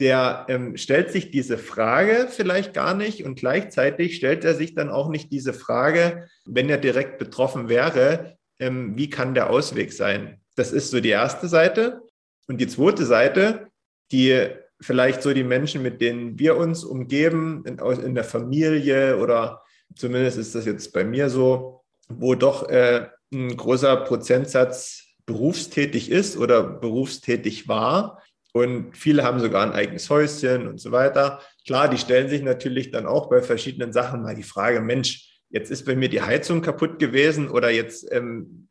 [0.00, 4.88] der ähm, stellt sich diese Frage vielleicht gar nicht und gleichzeitig stellt er sich dann
[4.88, 10.40] auch nicht diese Frage, wenn er direkt betroffen wäre, ähm, wie kann der Ausweg sein?
[10.56, 12.00] Das ist so die erste Seite.
[12.48, 13.68] Und die zweite Seite,
[14.10, 14.48] die
[14.80, 19.62] vielleicht so die Menschen, mit denen wir uns umgeben, in, in der Familie oder
[19.94, 26.36] zumindest ist das jetzt bei mir so, wo doch äh, ein großer Prozentsatz berufstätig ist
[26.36, 28.20] oder berufstätig war,
[28.52, 31.40] und viele haben sogar ein eigenes Häuschen und so weiter.
[31.66, 35.70] Klar, die stellen sich natürlich dann auch bei verschiedenen Sachen mal die Frage, Mensch, jetzt
[35.70, 38.68] ist bei mir die Heizung kaputt gewesen oder jetzt ähm,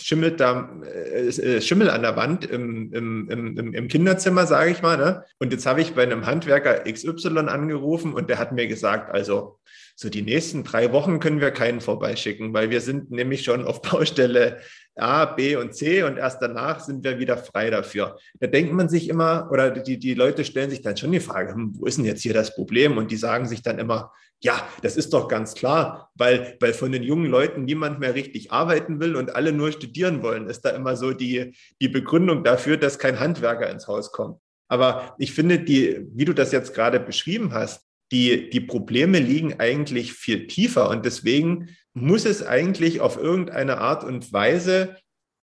[0.00, 4.82] schimmelt da äh, äh Schimmel an der Wand im, im, im, im Kinderzimmer, sage ich
[4.82, 4.96] mal.
[4.96, 5.24] Ne?
[5.38, 9.58] Und jetzt habe ich bei einem Handwerker XY angerufen und der hat mir gesagt, also
[9.94, 13.82] so die nächsten drei Wochen können wir keinen vorbeischicken, weil wir sind nämlich schon auf
[13.90, 14.60] Baustelle
[14.96, 18.18] A, B und C und erst danach sind wir wieder frei dafür.
[18.40, 21.54] Da denkt man sich immer, oder die, die Leute stellen sich dann schon die Frage,
[21.54, 22.98] hm, wo ist denn jetzt hier das Problem?
[22.98, 24.12] Und die sagen sich dann immer,
[24.42, 28.50] ja, das ist doch ganz klar, weil, weil von den jungen Leuten niemand mehr richtig
[28.50, 32.76] arbeiten will und alle nur studieren wollen, ist da immer so die, die Begründung dafür,
[32.76, 34.40] dass kein Handwerker ins Haus kommt.
[34.68, 39.60] Aber ich finde, die, wie du das jetzt gerade beschrieben hast, die, die Probleme liegen
[39.60, 44.96] eigentlich viel tiefer und deswegen muss es eigentlich auf irgendeine Art und Weise,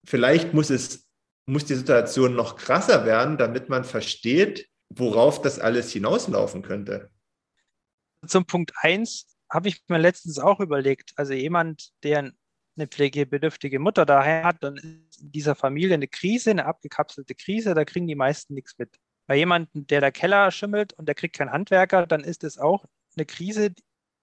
[0.05, 1.07] vielleicht muss es,
[1.45, 7.09] muss die Situation noch krasser werden, damit man versteht, worauf das alles hinauslaufen könnte.
[8.25, 12.31] Zum Punkt 1 habe ich mir letztens auch überlegt, also jemand, der
[12.75, 17.73] eine pflegebedürftige Mutter daher hat, dann ist in dieser Familie eine Krise, eine abgekapselte Krise,
[17.73, 18.97] da kriegen die meisten nichts mit.
[19.27, 22.85] Bei jemandem, der der Keller schimmelt und der kriegt keinen Handwerker, dann ist es auch
[23.15, 23.73] eine Krise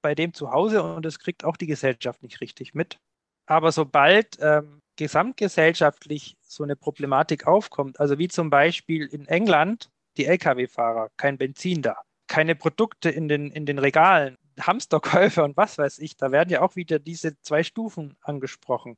[0.03, 2.99] bei dem zu Hause und das kriegt auch die Gesellschaft nicht richtig mit.
[3.47, 10.27] Aber sobald ähm, gesamtgesellschaftlich so eine Problematik aufkommt, also wie zum Beispiel in England die
[10.27, 15.99] Lkw-Fahrer, kein Benzin da, keine Produkte in den, in den Regalen, Hamsterkäufe und was weiß
[15.99, 18.97] ich, da werden ja auch wieder diese zwei Stufen angesprochen.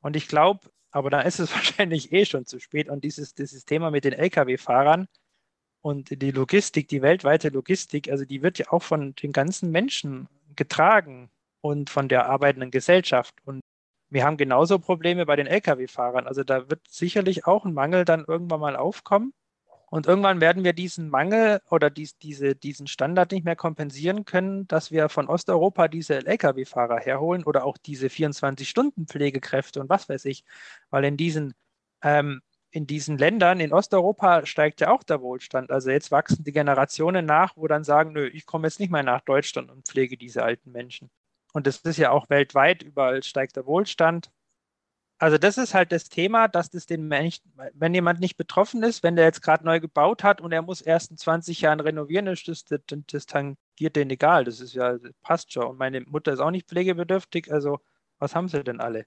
[0.00, 2.88] Und ich glaube, aber da ist es wahrscheinlich eh schon zu spät.
[2.88, 5.08] Und dieses, dieses Thema mit den Lkw-Fahrern
[5.82, 10.28] und die Logistik, die weltweite Logistik, also die wird ja auch von den ganzen Menschen
[10.56, 13.34] getragen und von der arbeitenden Gesellschaft.
[13.44, 13.60] Und
[14.10, 16.26] wir haben genauso Probleme bei den Lkw-Fahrern.
[16.26, 19.32] Also da wird sicherlich auch ein Mangel dann irgendwann mal aufkommen.
[19.90, 24.68] Und irgendwann werden wir diesen Mangel oder dies, diese, diesen Standard nicht mehr kompensieren können,
[24.68, 30.44] dass wir von Osteuropa diese Lkw-Fahrer herholen oder auch diese 24-Stunden-Pflegekräfte und was weiß ich.
[30.90, 31.54] Weil in diesen,
[32.02, 35.70] ähm, in diesen Ländern, in Osteuropa steigt ja auch der Wohlstand.
[35.70, 39.02] Also jetzt wachsen die Generationen nach, wo dann sagen, nö, ich komme jetzt nicht mehr
[39.02, 41.10] nach Deutschland und pflege diese alten Menschen.
[41.54, 44.30] Und das ist ja auch weltweit, überall steigt der Wohlstand
[45.18, 47.42] also das ist halt das Thema, dass das den Menschen,
[47.74, 50.80] wenn jemand nicht betroffen ist, wenn der jetzt gerade neu gebaut hat und er muss
[50.80, 54.44] erst in 20 Jahren renovieren, ist das, das, das tangiert den egal.
[54.44, 55.66] Das ist ja, das passt schon.
[55.66, 57.80] Und meine Mutter ist auch nicht pflegebedürftig, also
[58.18, 59.06] was haben sie denn alle?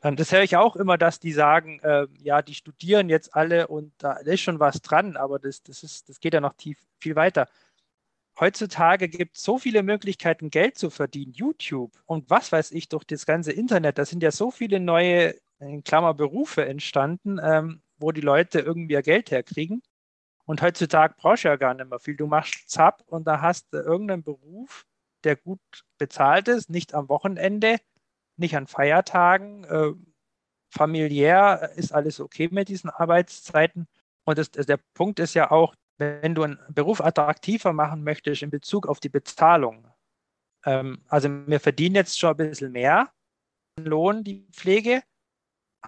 [0.00, 3.94] Das höre ich auch immer, dass die sagen, äh, ja, die studieren jetzt alle und
[3.96, 7.16] da ist schon was dran, aber das, das, ist, das geht ja noch tief, viel
[7.16, 7.48] weiter.
[8.38, 11.32] Heutzutage gibt es so viele Möglichkeiten, Geld zu verdienen.
[11.32, 13.98] YouTube und was weiß ich durch das ganze Internet.
[13.98, 19.00] Da sind ja so viele neue in Klammer Berufe entstanden, ähm, wo die Leute irgendwie
[19.02, 19.82] Geld herkriegen.
[20.46, 22.16] Und heutzutage brauchst du ja gar nicht mehr viel.
[22.16, 24.84] Du machst Zap und da hast du irgendeinen Beruf,
[25.22, 25.60] der gut
[25.98, 27.78] bezahlt ist, nicht am Wochenende,
[28.36, 29.64] nicht an Feiertagen.
[29.64, 29.92] Äh,
[30.70, 33.86] familiär ist alles okay mit diesen Arbeitszeiten.
[34.24, 38.50] Und das, der Punkt ist ja auch, wenn du einen Beruf attraktiver machen möchtest in
[38.50, 39.88] Bezug auf die Bezahlung.
[40.64, 43.10] Ähm, also wir verdienen jetzt schon ein bisschen mehr
[43.78, 45.02] Lohn, die Pflege,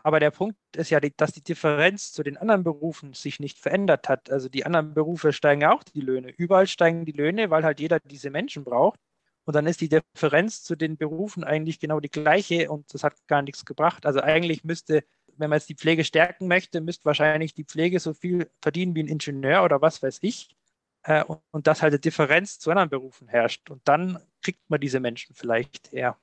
[0.02, 4.08] aber der Punkt ist ja, dass die Differenz zu den anderen Berufen sich nicht verändert
[4.08, 4.30] hat.
[4.30, 6.32] Also die anderen Berufe steigen auch die Löhne.
[6.36, 9.00] Überall steigen die Löhne, weil halt jeder diese Menschen braucht.
[9.44, 13.14] Und dann ist die Differenz zu den Berufen eigentlich genau die gleiche und das hat
[13.28, 14.04] gar nichts gebracht.
[14.04, 15.04] Also eigentlich müsste,
[15.38, 19.02] wenn man jetzt die Pflege stärken möchte, müsste wahrscheinlich die Pflege so viel verdienen wie
[19.02, 20.56] ein Ingenieur oder was weiß ich.
[21.02, 23.70] Äh, und, und dass halt eine Differenz zu anderen Berufen herrscht.
[23.70, 26.18] Und dann kriegt man diese Menschen vielleicht eher.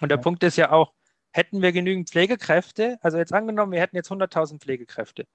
[0.00, 0.22] Und der ja.
[0.22, 0.92] Punkt ist ja auch,
[1.32, 5.26] hätten wir genügend Pflegekräfte, also jetzt angenommen, wir hätten jetzt 100.000 Pflegekräfte,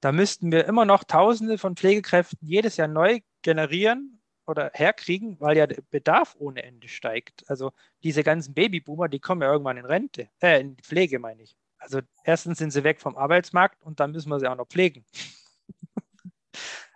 [0.00, 5.56] da müssten wir immer noch Tausende von Pflegekräften jedes Jahr neu generieren oder herkriegen, weil
[5.56, 7.48] ja der Bedarf ohne Ende steigt.
[7.48, 7.72] Also
[8.02, 11.56] diese ganzen Babyboomer, die kommen ja irgendwann in Rente, äh, in Pflege meine ich.
[11.84, 15.04] Also erstens sind sie weg vom Arbeitsmarkt und dann müssen wir sie auch noch pflegen.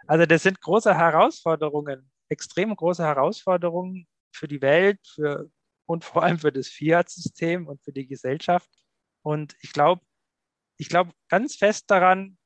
[0.07, 5.51] also das sind große Herausforderungen, extrem große Herausforderungen für die Welt, für
[5.86, 8.68] und vor allem für das Fiat-System und für die Gesellschaft.
[9.22, 10.03] Und ich glaube,
[10.76, 12.39] ich glaube ganz fest daran,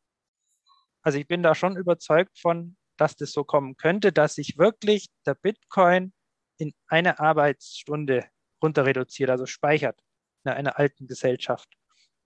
[1.02, 5.08] also ich bin da schon überzeugt von, dass das so kommen könnte, dass sich wirklich
[5.26, 6.12] der Bitcoin
[6.58, 8.28] in eine Arbeitsstunde
[8.62, 10.00] runter reduziert, also speichert
[10.44, 11.68] in einer alten Gesellschaft.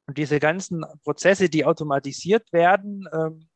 [0.06, 3.48] Und diese ganzen Prozesse, die automatisiert werden, ähm,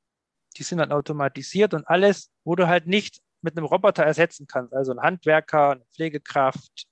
[0.56, 4.74] die sind dann automatisiert und alles, wo du halt nicht mit einem Roboter ersetzen kannst,
[4.74, 6.86] also ein Handwerker, eine Pflegekraft,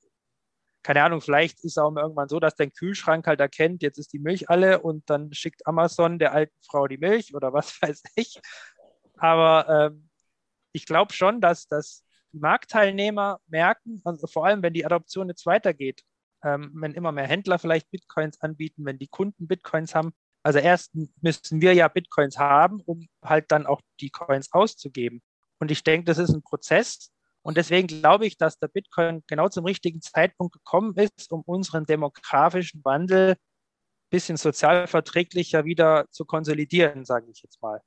[0.82, 4.12] keine Ahnung, vielleicht ist es auch irgendwann so, dass dein Kühlschrank halt erkennt, jetzt ist
[4.12, 8.02] die Milch alle und dann schickt Amazon der alten Frau die Milch oder was weiß
[8.14, 8.40] ich.
[9.16, 10.08] Aber ähm,
[10.72, 16.02] ich glaube schon, dass, dass Marktteilnehmer merken, also vor allem wenn die Adoption jetzt weitergeht,
[16.44, 20.12] ähm, wenn immer mehr Händler vielleicht Bitcoins anbieten, wenn die Kunden Bitcoins haben.
[20.42, 25.20] Also erst müssen wir ja Bitcoins haben, um halt dann auch die Coins auszugeben.
[25.58, 27.10] Und ich denke, das ist ein Prozess,
[27.48, 31.86] und deswegen glaube ich, dass der Bitcoin genau zum richtigen Zeitpunkt gekommen ist, um unseren
[31.86, 33.36] demografischen Wandel
[34.10, 37.80] bisschen sozialverträglicher wieder zu konsolidieren, sage ich jetzt mal.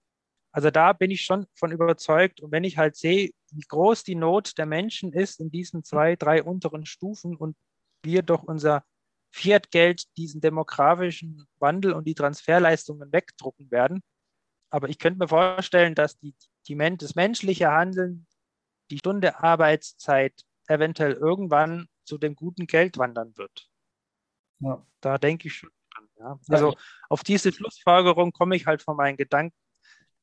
[0.52, 2.42] Also da bin ich schon von überzeugt.
[2.42, 6.16] Und wenn ich halt sehe, wie groß die Not der Menschen ist in diesen zwei,
[6.16, 7.56] drei unteren Stufen und
[8.04, 8.84] wir durch unser
[9.34, 14.02] Fiat-Geld diesen demografischen Wandel und die Transferleistungen wegdrucken werden.
[14.70, 16.36] Aber ich könnte mir vorstellen, dass die,
[16.68, 18.28] die, das menschliche Handeln,
[18.90, 20.34] die Stunde Arbeitszeit
[20.68, 23.70] eventuell irgendwann zu dem guten Geld wandern wird.
[24.60, 24.86] Ja.
[25.02, 26.10] Da denke ich schon dran.
[26.20, 26.40] Ja.
[26.50, 26.78] Also ja.
[27.10, 29.56] auf diese Schlussfolgerung komme ich halt von meinen Gedanken.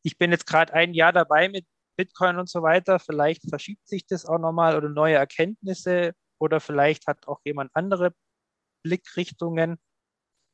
[0.02, 1.66] Ich bin jetzt gerade ein Jahr dabei mit
[1.96, 2.98] Bitcoin und so weiter.
[2.98, 8.14] Vielleicht verschiebt sich das auch nochmal oder neue Erkenntnisse oder vielleicht hat auch jemand andere
[8.82, 9.78] Blickrichtungen.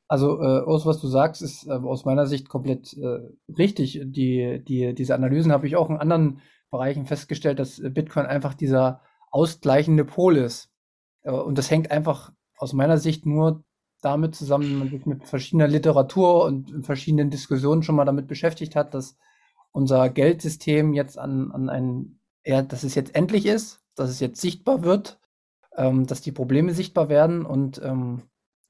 [0.09, 3.20] Also, äh, Urs, was du sagst, ist äh, aus meiner Sicht komplett äh,
[3.57, 4.01] richtig.
[4.05, 9.01] Die, die, diese Analysen habe ich auch in anderen Bereichen festgestellt, dass Bitcoin einfach dieser
[9.30, 10.70] ausgleichende Pol ist.
[11.22, 13.64] Äh, und das hängt einfach aus meiner Sicht nur
[14.03, 18.76] damit zusammen, wenn man sich mit verschiedener Literatur und verschiedenen Diskussionen schon mal damit beschäftigt
[18.76, 19.16] hat, dass
[19.72, 24.41] unser Geldsystem jetzt an, an ein, ja, dass es jetzt endlich ist, dass es jetzt
[24.41, 25.18] sichtbar wird,
[25.77, 28.22] ähm, dass die Probleme sichtbar werden und ähm,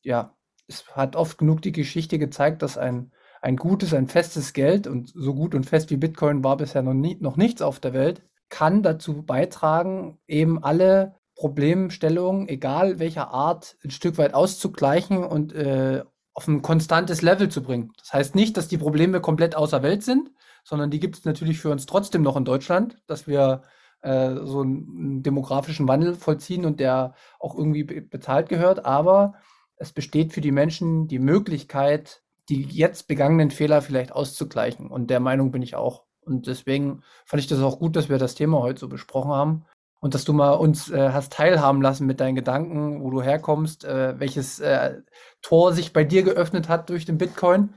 [0.02, 0.34] ja,
[0.66, 5.12] es hat oft genug die Geschichte gezeigt, dass ein, ein gutes, ein festes Geld und
[5.14, 8.22] so gut und fest wie Bitcoin war bisher noch, nie, noch nichts auf der Welt,
[8.48, 16.04] kann dazu beitragen, eben alle Problemstellungen, egal welcher Art, ein Stück weit auszugleichen und äh,
[16.32, 17.92] auf ein konstantes Level zu bringen.
[17.98, 20.30] Das heißt nicht, dass die Probleme komplett außer Welt sind,
[20.64, 23.62] sondern die gibt es natürlich für uns trotzdem noch in Deutschland, dass wir
[24.04, 28.84] äh, so einen demografischen Wandel vollziehen und der auch irgendwie be bezahlt gehört.
[28.84, 29.34] Aber
[29.76, 34.90] es besteht für die Menschen die Möglichkeit, die jetzt begangenen Fehler vielleicht auszugleichen.
[34.90, 36.04] Und der Meinung bin ich auch.
[36.20, 39.64] Und deswegen fand ich das auch gut, dass wir das Thema heute so besprochen haben
[40.00, 43.84] und dass du mal uns äh, hast teilhaben lassen mit deinen Gedanken, wo du herkommst,
[43.84, 45.00] äh, welches äh,
[45.40, 47.74] Tor sich bei dir geöffnet hat durch den Bitcoin.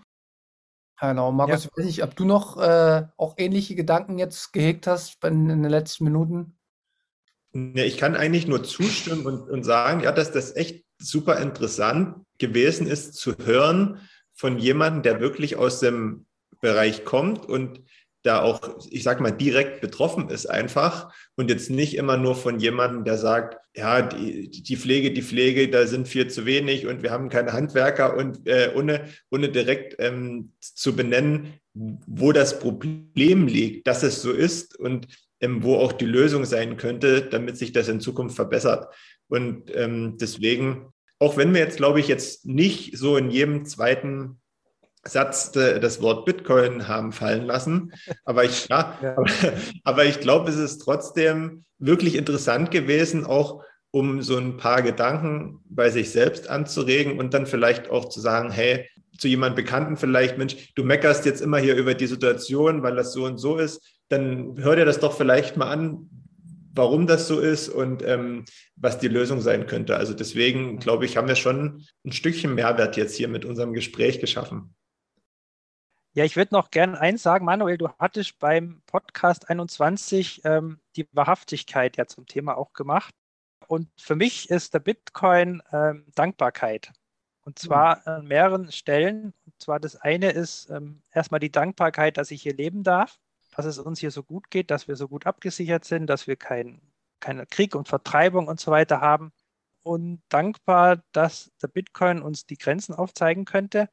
[1.00, 1.70] Genau, Markus, ja.
[1.70, 5.62] ich weiß nicht, ob du noch äh, auch ähnliche Gedanken jetzt gehegt hast in, in
[5.62, 6.58] den letzten Minuten.
[7.54, 12.26] Ja, ich kann eigentlich nur zustimmen und, und sagen, ja, dass das echt super interessant
[12.40, 16.26] gewesen ist zu hören von jemandem, der wirklich aus dem
[16.62, 17.82] Bereich kommt und
[18.28, 22.60] da auch, ich sag mal, direkt betroffen ist einfach und jetzt nicht immer nur von
[22.60, 27.04] jemandem, der sagt, ja, die, die Pflege, die Pflege, da sind viel zu wenig und
[27.04, 33.48] wir haben keine Handwerker und äh, ohne, ohne direkt ähm, zu benennen, wo das Problem
[33.48, 35.08] liegt, dass es so ist und
[35.40, 38.94] ähm, wo auch die Lösung sein könnte, damit sich das in Zukunft verbessert.
[39.30, 40.88] Und ähm, deswegen,
[41.20, 44.40] auch wenn wir jetzt, glaube ich, jetzt nicht so in jedem zweiten
[45.08, 47.94] Satz das Wort Bitcoin haben fallen lassen.
[48.26, 49.18] Aber ich, ja, ja.
[49.18, 49.32] aber,
[49.84, 55.60] aber ich glaube, es ist trotzdem wirklich interessant gewesen, auch um so ein paar Gedanken
[55.66, 58.88] bei sich selbst anzuregen und dann vielleicht auch zu sagen, hey,
[59.18, 63.14] zu jemand Bekannten vielleicht, Mensch, du meckerst jetzt immer hier über die Situation, weil das
[63.14, 66.10] so und so ist, dann hör dir das doch vielleicht mal an,
[66.74, 68.46] warum das so ist und ähm,
[68.76, 69.98] was die Lösung sein könnte.
[69.98, 74.20] Also deswegen, glaube ich, haben wir schon ein Stückchen Mehrwert jetzt hier mit unserem Gespräch
[74.20, 74.76] geschaffen.
[76.18, 81.08] Ja, ich würde noch gerne eins sagen, Manuel, du hattest beim Podcast 21 ähm, die
[81.12, 83.14] Wahrhaftigkeit ja zum Thema auch gemacht.
[83.68, 86.92] Und für mich ist der Bitcoin ähm, Dankbarkeit.
[87.42, 88.02] Und zwar mhm.
[88.06, 89.36] an mehreren Stellen.
[89.46, 93.20] Und zwar das eine ist ähm, erstmal die Dankbarkeit, dass ich hier leben darf,
[93.56, 96.36] dass es uns hier so gut geht, dass wir so gut abgesichert sind, dass wir
[96.36, 96.82] keinen
[97.20, 99.34] kein Krieg und Vertreibung und so weiter haben.
[99.84, 103.88] Und dankbar, dass der Bitcoin uns die Grenzen aufzeigen könnte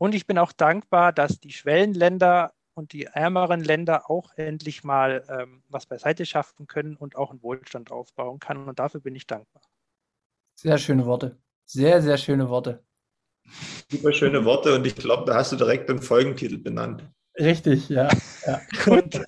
[0.00, 5.22] und ich bin auch dankbar, dass die Schwellenländer und die ärmeren Länder auch endlich mal
[5.28, 8.66] ähm, was beiseite schaffen können und auch einen Wohlstand aufbauen kann.
[8.66, 9.62] Und dafür bin ich dankbar.
[10.54, 11.36] Sehr schöne Worte.
[11.66, 12.82] Sehr, sehr schöne Worte.
[13.90, 17.06] Super schöne Worte und ich glaube, da hast du direkt den Folgentitel benannt.
[17.38, 18.08] Richtig, ja.
[18.46, 18.60] ja.
[18.84, 19.20] Gut.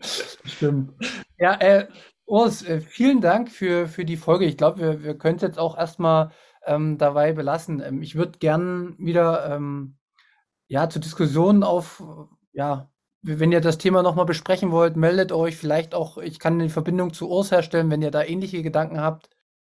[0.44, 0.92] Stimmt.
[1.38, 1.86] Ja, äh,
[2.26, 4.44] Urs, äh, vielen Dank für, für die Folge.
[4.44, 6.32] Ich glaube, wir, wir können jetzt auch erstmal
[6.66, 7.80] ähm, dabei belassen.
[7.80, 9.96] Ähm, ich würde gern wieder ähm,
[10.68, 12.02] ja, zur Diskussion auf,
[12.52, 12.90] ja,
[13.22, 15.56] wenn ihr das Thema nochmal besprechen wollt, meldet euch.
[15.56, 19.30] Vielleicht auch, ich kann eine Verbindung zu Urs herstellen, wenn ihr da ähnliche Gedanken habt.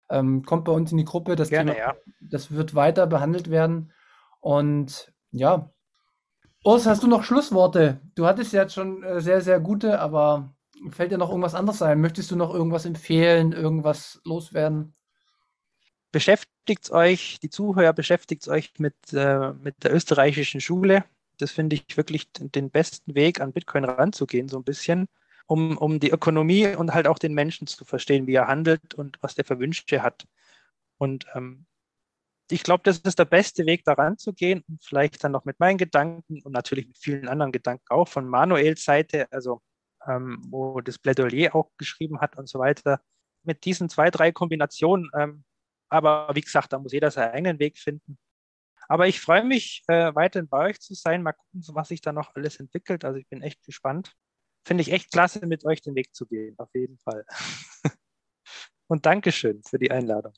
[0.09, 1.35] Ähm, kommt bei uns in die Gruppe.
[1.35, 1.95] Das Gerne, Thema, ja.
[2.21, 3.91] Das wird weiter behandelt werden.
[4.39, 5.71] Und ja.
[6.63, 7.99] Urs, hast du noch Schlussworte?
[8.15, 10.53] Du hattest jetzt schon äh, sehr, sehr gute, aber
[10.91, 11.99] fällt dir noch irgendwas anderes ein?
[11.99, 14.95] Möchtest du noch irgendwas empfehlen, irgendwas loswerden?
[16.13, 21.03] Beschäftigt euch, die Zuhörer beschäftigt euch mit, äh, mit der österreichischen Schule.
[21.39, 25.07] Das finde ich wirklich den besten Weg, an Bitcoin ranzugehen, so ein bisschen,
[25.47, 29.17] um, um die Ökonomie und halt auch den Menschen zu verstehen, wie er handelt und
[29.21, 30.25] was der für Wünsche hat.
[30.99, 31.65] Und ähm,
[32.51, 35.59] ich glaube, das ist der beste Weg, daran zu gehen und vielleicht dann noch mit
[35.59, 39.61] meinen Gedanken und natürlich mit vielen anderen Gedanken auch von Manuels Seite, also
[40.07, 43.01] ähm, wo das Plädoyer auch geschrieben hat und so weiter.
[43.43, 45.43] Mit diesen zwei, drei Kombinationen, ähm,
[45.93, 48.17] aber wie gesagt, da muss jeder seinen eigenen Weg finden.
[48.87, 51.21] Aber ich freue mich, äh, weiterhin bei euch zu sein.
[51.21, 53.05] Mal gucken, was sich da noch alles entwickelt.
[53.05, 54.13] Also ich bin echt gespannt.
[54.65, 57.25] Finde ich echt klasse, mit euch den Weg zu gehen, auf jeden Fall.
[58.87, 60.33] und Dankeschön für die Einladung.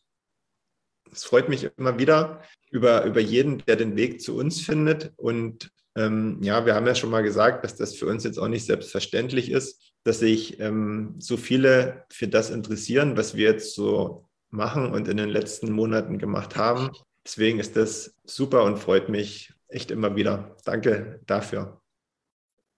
[1.12, 5.14] Es freut mich immer wieder über, über jeden, der den Weg zu uns findet.
[5.16, 8.50] Und ähm, ja, wir haben ja schon mal gesagt, dass das für uns jetzt auch
[8.50, 14.28] nicht selbstverständlich ist, dass sich ähm, so viele für das interessieren, was wir jetzt so
[14.56, 16.92] machen und in den letzten Monaten gemacht haben.
[17.26, 20.56] Deswegen ist das super und freut mich echt immer wieder.
[20.64, 21.82] Danke dafür.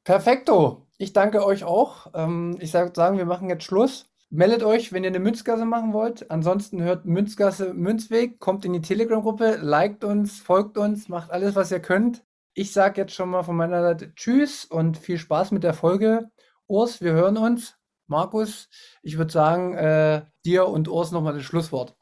[0.03, 0.87] Perfekto.
[0.97, 2.11] Ich danke euch auch.
[2.13, 4.09] Ähm, ich sage sagen, wir machen jetzt Schluss.
[4.29, 6.29] Meldet euch, wenn ihr eine Münzgasse machen wollt.
[6.31, 11.71] Ansonsten hört Münzgasse Münzweg, kommt in die Telegram-Gruppe, liked uns, folgt uns, macht alles, was
[11.71, 12.25] ihr könnt.
[12.53, 16.29] Ich sage jetzt schon mal von meiner Seite Tschüss und viel Spaß mit der Folge.
[16.67, 17.76] Urs, wir hören uns.
[18.07, 18.69] Markus,
[19.01, 21.95] ich würde sagen, äh, dir und Urs nochmal das Schlusswort.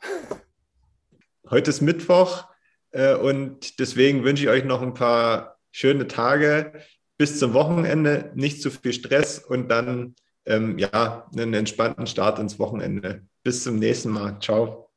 [1.49, 2.45] Heute ist Mittwoch
[2.91, 6.73] äh, und deswegen wünsche ich euch noch ein paar schöne Tage
[7.17, 12.59] bis zum Wochenende, nicht zu viel Stress und dann ähm, ja einen entspannten Start ins
[12.59, 13.25] Wochenende.
[13.43, 14.39] Bis zum nächsten Mal.
[14.39, 14.89] Ciao.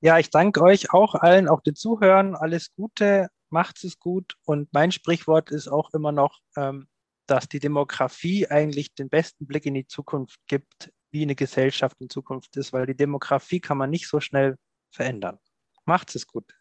[0.00, 2.34] Ja, ich danke euch auch allen, auch den Zuhörern.
[2.34, 4.36] Alles Gute, macht es gut.
[4.44, 6.88] Und mein Sprichwort ist auch immer noch, ähm,
[7.28, 12.10] dass die Demografie eigentlich den besten Blick in die Zukunft gibt, wie eine Gesellschaft in
[12.10, 14.56] Zukunft ist, weil die Demografie kann man nicht so schnell
[14.90, 15.38] verändern.
[15.84, 16.52] Macht es gut.